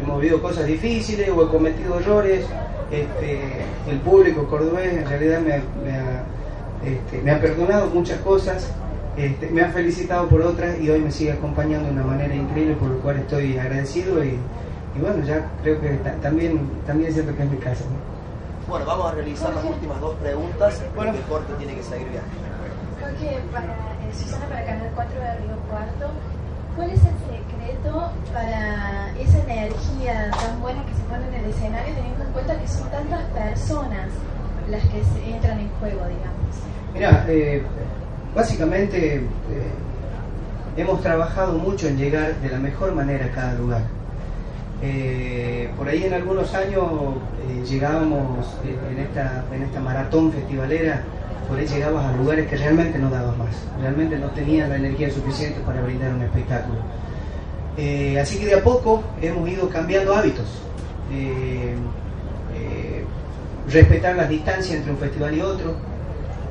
hemos 0.02 0.20
vivido 0.20 0.42
cosas 0.42 0.66
difíciles 0.66 1.30
o 1.30 1.44
he 1.46 1.48
cometido 1.48 2.00
errores 2.00 2.44
este, 2.92 3.52
el 3.88 3.98
público 4.00 4.48
cordobés 4.48 4.94
en 4.94 5.06
realidad 5.08 5.42
me, 5.42 5.54
ha- 5.54 5.64
me 5.86 5.92
ha, 5.92 6.24
este, 6.84 7.22
me 7.22 7.30
ha 7.32 7.40
perdonado 7.40 7.86
muchas 7.94 8.20
cosas 8.22 8.68
este, 9.18 9.50
me 9.52 9.62
ha 9.62 9.70
felicitado 9.70 10.28
por 10.28 10.42
otras 10.42 10.80
y 10.80 10.90
hoy 10.90 11.00
me 11.00 11.12
sigue 11.12 11.32
acompañando 11.34 11.86
de 11.88 11.92
una 11.94 12.04
manera 12.04 12.34
increíble 12.36 12.76
por 12.76 12.90
lo 12.90 13.00
cual 13.00 13.18
estoy 13.18 13.58
agradecido 13.58 14.24
y, 14.24 14.40
y 14.96 15.00
bueno 15.00 15.24
ya 15.24 15.46
creo 15.62 15.80
que 15.80 15.90
ta- 15.98 16.16
también 16.16 16.60
también 16.88 17.14
siento 17.14 17.36
que 17.36 17.44
es 17.44 17.50
mi 17.52 17.58
casa 17.58 17.84
¿no? 17.86 18.14
Bueno, 18.70 18.86
vamos 18.86 19.12
a 19.12 19.16
realizar 19.16 19.54
las 19.54 19.66
últimas 19.66 20.00
dos 20.00 20.16
preguntas. 20.16 20.82
Bueno. 20.96 21.12
Bueno, 21.12 21.26
Jorge 21.30 21.54
tiene 21.60 21.76
que 21.76 21.84
seguir 21.84 22.08
viajando. 22.08 22.34
Jorge, 23.02 23.40
para 23.52 23.66
eh, 23.66 24.14
Susana 24.18 24.46
para 24.48 24.66
Canal 24.66 24.90
4 24.96 25.20
de 25.20 25.36
Río 25.44 25.56
Cuarto, 25.70 26.08
¿cuál 26.78 26.90
es 26.92 27.02
el 27.04 27.18
secreto 27.28 28.10
para 28.34 29.12
esa 29.20 29.38
energía 29.44 30.32
tan 30.32 30.62
buena 30.62 30.82
que 30.86 30.94
se 30.96 31.04
pone 31.12 31.28
en 31.28 31.44
el 31.44 31.50
escenario 31.52 31.94
teniendo 31.94 32.24
en 32.24 32.32
cuenta 32.32 32.58
que 32.58 32.68
son 32.70 32.90
tantas 32.90 33.22
personas 33.36 34.08
las 34.70 34.82
que 34.84 35.04
se 35.04 35.30
entran 35.36 35.60
en 35.60 35.70
juego, 35.82 36.00
digamos? 36.08 36.54
Mira, 36.94 37.26
eh, 37.28 37.62
básicamente 38.36 39.16
eh, 39.16 39.22
hemos 40.78 41.02
trabajado 41.02 41.54
mucho 41.54 41.88
en 41.88 41.98
llegar 41.98 42.36
de 42.42 42.50
la 42.50 42.60
mejor 42.60 42.94
manera 42.94 43.26
a 43.26 43.32
cada 43.32 43.54
lugar. 43.54 43.82
Eh, 44.82 45.70
por 45.78 45.88
ahí 45.88 46.04
en 46.04 46.14
algunos 46.14 46.54
años 46.54 46.84
eh, 47.48 47.64
llegábamos 47.66 48.48
en, 48.92 49.00
esta, 49.00 49.46
en 49.54 49.64
esta 49.64 49.80
maratón 49.80 50.32
festivalera, 50.32 51.04
por 51.48 51.58
ahí 51.58 51.68
llegabas 51.68 52.06
a 52.06 52.18
lugares 52.18 52.48
que 52.48 52.58
realmente 52.58 53.00
no 53.00 53.10
dabas 53.10 53.38
más, 53.38 53.56
realmente 53.80 54.18
no 54.18 54.28
tenías 54.32 54.68
la 54.68 54.76
energía 54.76 55.10
suficiente 55.10 55.60
para 55.66 55.82
brindar 55.82 56.14
un 56.14 56.22
espectáculo. 56.22 56.80
Así 58.22 58.38
que 58.38 58.46
de 58.46 58.56
a 58.56 58.64
poco 58.64 59.04
hemos 59.22 59.50
ido 59.50 59.68
cambiando 59.68 60.14
hábitos. 60.14 60.46
Respetar 63.72 64.16
las 64.16 64.30
distancias 64.30 64.78
entre 64.78 64.92
un 64.92 64.98
festival 64.98 65.36
y 65.36 65.42
otro, 65.42 65.76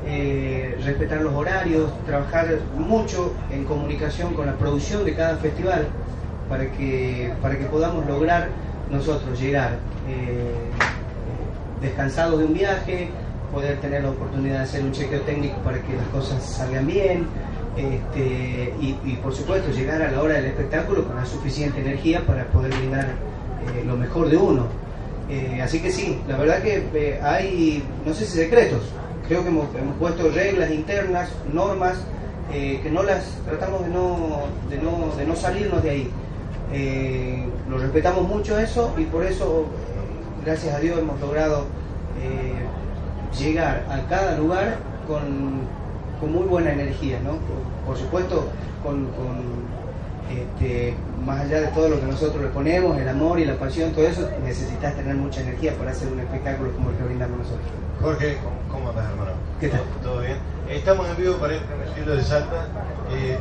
eh, 0.05 0.77
respetar 0.83 1.21
los 1.21 1.33
horarios, 1.33 1.89
trabajar 2.05 2.59
mucho 2.77 3.33
en 3.51 3.63
comunicación 3.63 4.33
con 4.33 4.45
la 4.45 4.53
producción 4.53 5.05
de 5.05 5.13
cada 5.13 5.37
festival 5.37 5.87
para 6.49 6.69
que, 6.71 7.31
para 7.41 7.57
que 7.57 7.65
podamos 7.65 8.05
lograr 8.05 8.49
nosotros 8.91 9.39
llegar 9.39 9.77
eh, 10.09 10.51
descansados 11.81 12.39
de 12.39 12.45
un 12.45 12.53
viaje, 12.53 13.09
poder 13.53 13.79
tener 13.79 14.03
la 14.03 14.09
oportunidad 14.09 14.57
de 14.57 14.63
hacer 14.63 14.83
un 14.83 14.91
chequeo 14.91 15.21
técnico 15.21 15.55
para 15.59 15.81
que 15.81 15.95
las 15.95 16.07
cosas 16.07 16.43
salgan 16.43 16.85
bien 16.85 17.25
este, 17.77 18.73
y, 18.81 19.17
por 19.23 19.33
supuesto 19.33 19.71
llegar 19.71 20.01
a 20.01 20.11
la 20.11 20.21
hora 20.21 20.35
del 20.35 20.45
espectáculo 20.45 21.05
con 21.05 21.15
la 21.15 21.25
suficiente 21.25 21.79
energía 21.79 22.25
para 22.25 22.45
poder 22.47 22.75
brindar 22.75 23.05
eh, 23.05 23.83
lo 23.85 23.95
mejor 23.95 24.29
de 24.29 24.37
uno. 24.37 24.67
Así 25.63 25.79
que 25.79 25.89
sí, 25.89 26.21
la 26.27 26.37
verdad 26.37 26.61
que 26.61 27.19
hay, 27.23 27.81
no 28.05 28.13
sé 28.13 28.25
si 28.25 28.37
secretos, 28.37 28.83
creo 29.27 29.43
que 29.43 29.49
hemos, 29.49 29.67
hemos 29.75 29.95
puesto 29.97 30.29
reglas 30.29 30.71
internas, 30.71 31.29
normas, 31.51 31.97
eh, 32.51 32.79
que 32.83 32.89
no 32.89 33.03
las 33.03 33.25
tratamos 33.45 33.83
de 33.83 33.89
no, 33.89 34.43
de 34.69 34.77
no, 34.77 35.15
de 35.15 35.25
no 35.25 35.35
salirnos 35.35 35.81
de 35.83 35.89
ahí. 35.89 36.11
Eh, 36.71 37.45
lo 37.69 37.77
respetamos 37.77 38.27
mucho 38.27 38.57
eso 38.57 38.93
y 38.97 39.03
por 39.05 39.25
eso, 39.25 39.65
gracias 40.45 40.75
a 40.75 40.79
Dios, 40.79 40.99
hemos 40.99 41.19
logrado 41.19 41.65
eh, 42.21 42.53
llegar 43.37 43.85
a 43.89 44.07
cada 44.09 44.37
lugar 44.37 44.77
con, 45.07 45.61
con 46.19 46.31
muy 46.31 46.45
buena 46.45 46.73
energía, 46.73 47.19
¿no? 47.23 47.37
Por, 47.85 47.97
supuesto, 47.97 48.45
con, 48.83 49.07
este, 50.29 50.95
más 51.25 51.41
allá 51.41 51.61
de 51.61 51.67
todo 51.67 51.89
lo 51.89 51.99
que 51.99 52.05
nosotros 52.05 52.41
le 52.41 52.49
ponemos, 52.49 52.97
el 52.97 53.07
amor 53.09 53.39
y 53.39 53.45
la 53.45 53.55
pasión, 53.55 53.91
todo 53.91 54.07
eso, 54.07 54.29
necesitas 54.43 54.95
tener 54.95 55.15
mucha 55.15 55.41
energía 55.41 55.73
para 55.77 55.91
hacer 55.91 56.11
un 56.11 56.19
espectáculo 56.19 56.71
como 56.73 56.89
el 56.89 56.97
que 56.97 57.03
brindamos 57.03 57.37
nosotros. 57.39 57.65
Jorge, 58.01 58.37
¿cómo 58.71 58.89
andas, 58.89 59.09
hermano? 59.09 59.31
¿Qué 59.59 59.69
tal? 59.69 59.81
¿Todo, 60.01 60.13
todo 60.13 60.21
bien? 60.21 60.37
Estamos 60.69 61.07
en 61.09 61.17
vivo 61.17 61.35
para 61.35 61.55
este 61.55 61.67
cielo 61.95 62.15
de 62.15 62.23
Salta. 62.23 62.67
Eh, 63.11 63.37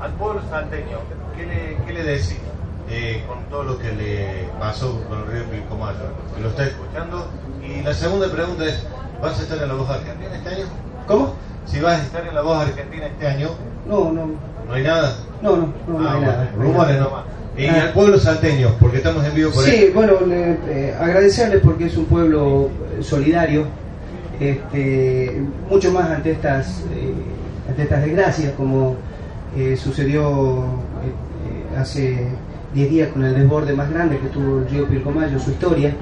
al 0.00 0.12
pueblo 0.12 0.40
salteño, 0.48 0.98
¿qué 1.36 1.46
le, 1.46 1.76
qué 1.86 1.92
le 1.92 2.04
decís 2.04 2.38
eh, 2.88 3.22
con 3.28 3.44
todo 3.50 3.64
lo 3.64 3.78
que 3.78 3.92
le 3.92 4.48
pasó 4.58 5.02
con 5.08 5.18
el 5.20 5.26
río 5.26 5.44
Pilcomayo? 5.50 5.98
Que 6.34 6.40
lo 6.40 6.48
está 6.48 6.64
escuchando. 6.64 7.26
Y 7.62 7.82
la 7.82 7.92
segunda 7.92 8.30
pregunta 8.30 8.64
es, 8.64 8.86
¿vas 9.20 9.38
a 9.38 9.42
estar 9.42 9.58
en 9.58 9.68
la 9.68 9.74
voz 9.74 9.90
argentina 9.90 10.34
este 10.34 10.48
año? 10.48 10.64
¿Cómo? 11.06 11.34
Si 11.66 11.80
vas 11.80 12.00
a 12.00 12.02
estar 12.02 12.26
en 12.26 12.34
la 12.34 12.40
voz 12.40 12.62
argentina 12.62 13.06
este 13.06 13.26
año, 13.26 13.50
No, 13.86 14.12
no, 14.12 14.30
¿no 14.70 14.76
hay 14.76 14.82
nada? 14.84 15.16
no, 15.42 15.56
no, 15.56 15.72
no, 15.88 15.98
no 15.98 16.08
Ah, 16.08 16.12
hay 16.12 16.18
bueno, 16.18 16.32
nada. 16.32 16.52
rumores 16.56 16.98
nomás. 17.00 17.24
Y 17.58 17.66
Ah. 17.66 17.82
al 17.82 17.92
pueblo 17.92 18.18
salteño, 18.18 18.68
porque 18.80 18.98
estamos 18.98 19.24
en 19.24 19.34
vivo 19.34 19.50
por 19.50 19.64
Sí, 19.64 19.70
ahí. 19.70 19.90
bueno, 19.94 20.12
le- 20.26 20.58
eh, 20.68 20.94
agradecerles 20.98 21.60
porque 21.62 21.86
es 21.86 21.96
un 21.96 22.04
pueblo 22.06 22.70
eh, 22.98 23.02
solidario, 23.02 23.64
este, 24.38 25.42
mucho 25.68 25.92
más 25.92 26.10
ante 26.10 26.30
estas, 26.32 26.80
eh, 26.94 27.12
ante 27.68 27.82
estas 27.82 28.02
desgracias, 28.04 28.52
como 28.52 28.96
eh, 29.56 29.76
sucedió 29.76 30.64
hace 31.76 32.28
10 32.74 32.90
días 32.90 33.08
con 33.08 33.24
el 33.24 33.34
desborde 33.34 33.72
más 33.74 33.90
grande 33.90 34.18
que 34.18 34.28
tuvo 34.28 34.58
el 34.60 34.68
río 34.68 34.86
Pilcomayo, 34.86 35.38
su 35.40 35.50
historia, 35.50 35.92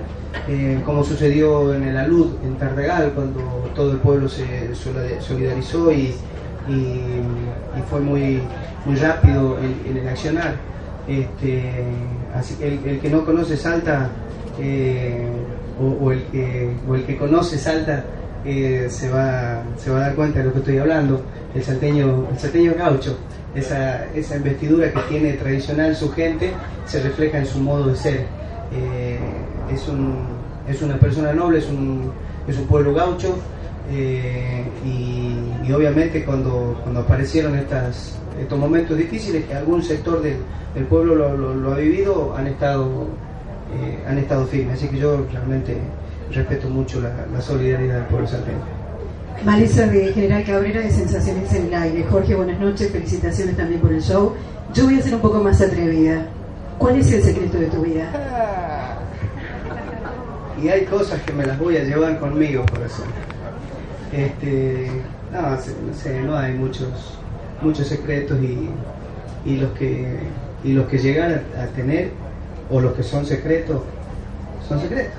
eh, 0.49 0.81
como 0.85 1.03
sucedió 1.03 1.73
en 1.75 1.85
el 1.85 1.97
Alud, 1.97 2.29
en 2.45 2.57
Tartagal, 2.57 3.13
cuando 3.15 3.41
todo 3.75 3.93
el 3.93 3.99
pueblo 3.99 4.29
se 4.29 4.45
solidarizó 5.21 5.91
y, 5.93 6.15
y- 6.69 7.83
fue 7.91 8.01
muy, 8.01 8.41
muy 8.85 8.97
rápido 8.97 9.59
en, 9.59 9.97
el 9.97 10.09
accionar. 10.09 10.57
Este, 11.07 11.85
así 12.35 12.57
el, 12.61 13.01
que 13.01 13.09
no 13.09 13.25
conoce 13.25 13.57
Salta 13.57 14.11
eh, 14.61 15.27
o, 15.81 16.05
o 16.05 16.13
el 16.13 16.23
que, 16.25 16.71
o 16.89 16.95
el 16.95 17.05
que 17.05 17.17
conoce 17.17 17.57
Salta 17.57 18.05
eh, 18.45 18.87
se, 18.91 19.09
va, 19.11 19.63
se 19.79 19.91
va 19.91 19.99
a 19.99 20.01
dar 20.01 20.15
cuenta 20.15 20.41
de 20.41 20.47
lo 20.47 20.53
que 20.53 20.59
estoy 20.59 20.79
hablando. 20.79 21.23
El 21.55 21.63
salteño, 21.63 22.27
el 22.31 22.39
salteño 22.39 22.75
gaucho, 22.77 23.17
esa, 23.55 24.05
esa 24.15 24.37
investidura 24.37 24.93
que 24.93 25.01
tiene 25.09 25.33
tradicional 25.35 25.97
su 25.97 26.11
gente 26.13 26.53
se 26.87 27.03
refleja 27.03 27.39
en 27.39 27.47
su 27.47 27.59
modo 27.61 27.89
de 27.89 27.97
ser. 27.97 28.27
Eh, 28.73 29.19
es, 29.73 29.89
un, 29.89 30.19
es 30.69 30.83
una 30.83 30.97
persona 30.99 31.33
noble, 31.33 31.59
es 31.59 31.69
un, 31.69 32.13
es 32.47 32.59
un 32.59 32.67
pueblo 32.67 32.93
gaucho 32.93 33.37
eh, 33.91 34.65
y, 34.85 35.67
y 35.69 35.73
obviamente 35.73 36.25
cuando, 36.25 36.79
cuando 36.83 37.01
aparecieron 37.01 37.57
estas, 37.57 38.19
estos 38.41 38.59
momentos 38.59 38.97
difíciles 38.97 39.45
que 39.47 39.55
algún 39.55 39.83
sector 39.83 40.23
del, 40.23 40.37
del 40.75 40.85
pueblo 40.85 41.15
lo, 41.15 41.37
lo- 41.37 41.55
lo 41.55 41.73
ha 41.73 41.77
vivido, 41.77 42.35
han 42.37 42.47
estado, 42.47 43.07
eh, 43.75 43.99
han 44.09 44.19
estado 44.19 44.47
firmes. 44.47 44.79
Así 44.79 44.89
que 44.89 44.99
yo 44.99 45.25
realmente 45.33 45.77
respeto 46.33 46.69
mucho 46.69 47.01
la, 47.01 47.11
la 47.33 47.41
solidaridad 47.41 47.95
del 47.97 48.05
pueblo 48.05 48.27
salteño. 48.29 48.59
Marisa 49.45 49.87
de 49.87 50.13
General 50.13 50.45
Cabrera 50.45 50.81
de 50.81 50.91
Sensaciones 50.91 51.53
en 51.55 51.67
el 51.67 51.75
Aire. 51.75 52.05
Jorge, 52.11 52.35
buenas 52.35 52.59
noches, 52.61 52.91
felicitaciones 52.91 53.57
también 53.57 53.81
por 53.81 53.93
el 53.93 54.03
show. 54.03 54.33
Yo 54.75 54.85
voy 54.85 54.99
a 54.99 55.03
ser 55.03 55.15
un 55.15 55.21
poco 55.21 55.39
más 55.43 55.61
atrevida. 55.61 56.27
¿Cuál 56.77 56.99
es 56.99 57.11
el 57.13 57.23
secreto 57.23 57.57
de 57.59 57.67
tu 57.67 57.83
vida? 57.83 58.11
Y 60.63 60.69
hay 60.69 60.85
cosas 60.87 61.21
que 61.23 61.33
me 61.33 61.47
las 61.47 61.57
voy 61.59 61.77
a 61.77 61.85
llevar 61.85 62.19
conmigo, 62.19 62.65
corazón. 62.71 63.07
Este, 64.13 64.91
no, 65.33 65.61
se- 65.61 65.77
no 65.87 65.95
sé, 65.95 66.21
no 66.21 66.37
hay 66.37 66.53
muchos, 66.55 66.89
muchos 67.61 67.87
secretos 67.87 68.39
y, 68.43 68.71
y 69.45 69.57
los 69.59 69.71
que 69.73 70.19
y 70.65 70.73
los 70.73 70.89
que 70.89 70.99
llegan 70.99 71.45
a, 71.57 71.63
a 71.63 71.67
tener 71.69 72.11
o 72.71 72.81
los 72.81 72.95
que 72.95 73.03
son 73.03 73.25
secretos 73.27 73.83
son 74.69 74.81
secretos. 74.81 75.15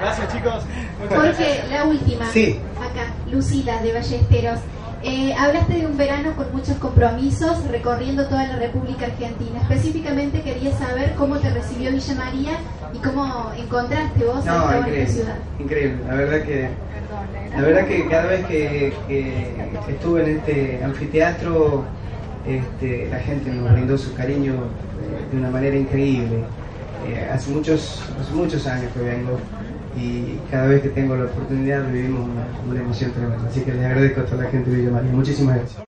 Gracias, 0.00 0.32
chicos. 0.32 0.62
Jorge, 1.08 1.62
la 1.70 1.84
última. 1.84 2.26
Sí. 2.30 2.58
Acá, 2.78 3.12
Lucila 3.30 3.82
de 3.82 3.92
Ballesteros. 3.92 4.60
Eh, 5.02 5.32
hablaste 5.34 5.74
de 5.78 5.86
un 5.86 5.96
verano 5.96 6.36
con 6.36 6.52
muchos 6.52 6.76
compromisos 6.76 7.64
recorriendo 7.68 8.26
toda 8.26 8.46
la 8.46 8.56
República 8.56 9.06
Argentina. 9.06 9.60
Específicamente 9.62 10.42
quería 10.42 10.72
saber 10.76 11.14
cómo 11.16 11.38
te 11.38 11.48
recibió 11.50 11.90
Villa 11.90 12.14
María 12.16 12.50
y 12.92 12.98
cómo 12.98 13.50
encontraste 13.56 14.24
vos 14.26 14.46
a 14.46 14.52
No, 14.52 14.56
esta 14.58 14.66
bonita 14.66 14.78
increíble, 14.88 15.06
ciudad. 15.08 15.34
increíble. 15.58 15.96
La 16.06 16.14
verdad 16.14 16.42
que 16.42 16.68
la 17.56 17.62
verdad 17.62 17.86
que 17.86 18.08
cada 18.08 18.26
vez 18.26 18.46
que, 18.46 18.92
que 19.08 19.64
estuve 19.88 20.22
en 20.22 20.36
este 20.36 20.84
anfiteatro, 20.84 21.84
este, 22.46 23.08
la 23.10 23.18
gente 23.20 23.50
nos 23.50 23.72
brindó 23.72 23.96
su 23.96 24.14
cariño 24.14 24.52
eh, 24.54 25.32
de 25.32 25.38
una 25.38 25.50
manera 25.50 25.76
increíble. 25.76 26.44
Eh, 27.08 27.28
hace 27.32 27.50
muchos 27.50 28.02
hace 28.20 28.32
muchos 28.34 28.66
años 28.66 28.92
que 28.92 29.00
vengo 29.00 29.38
y 29.96 30.38
cada 30.50 30.66
vez 30.66 30.82
que 30.82 30.88
tengo 30.90 31.16
la 31.16 31.24
oportunidad 31.24 31.90
vivimos 31.90 32.28
una, 32.68 32.80
emoción 32.80 33.12
tremenda. 33.12 33.48
Así 33.48 33.62
que 33.62 33.72
les 33.72 33.84
agradezco 33.84 34.20
a 34.20 34.24
toda 34.24 34.44
la 34.44 34.50
gente 34.50 34.70
de 34.70 34.76
Villa 34.76 34.90
María. 34.90 35.10
Muchísimas 35.10 35.56
gracias. 35.56 35.78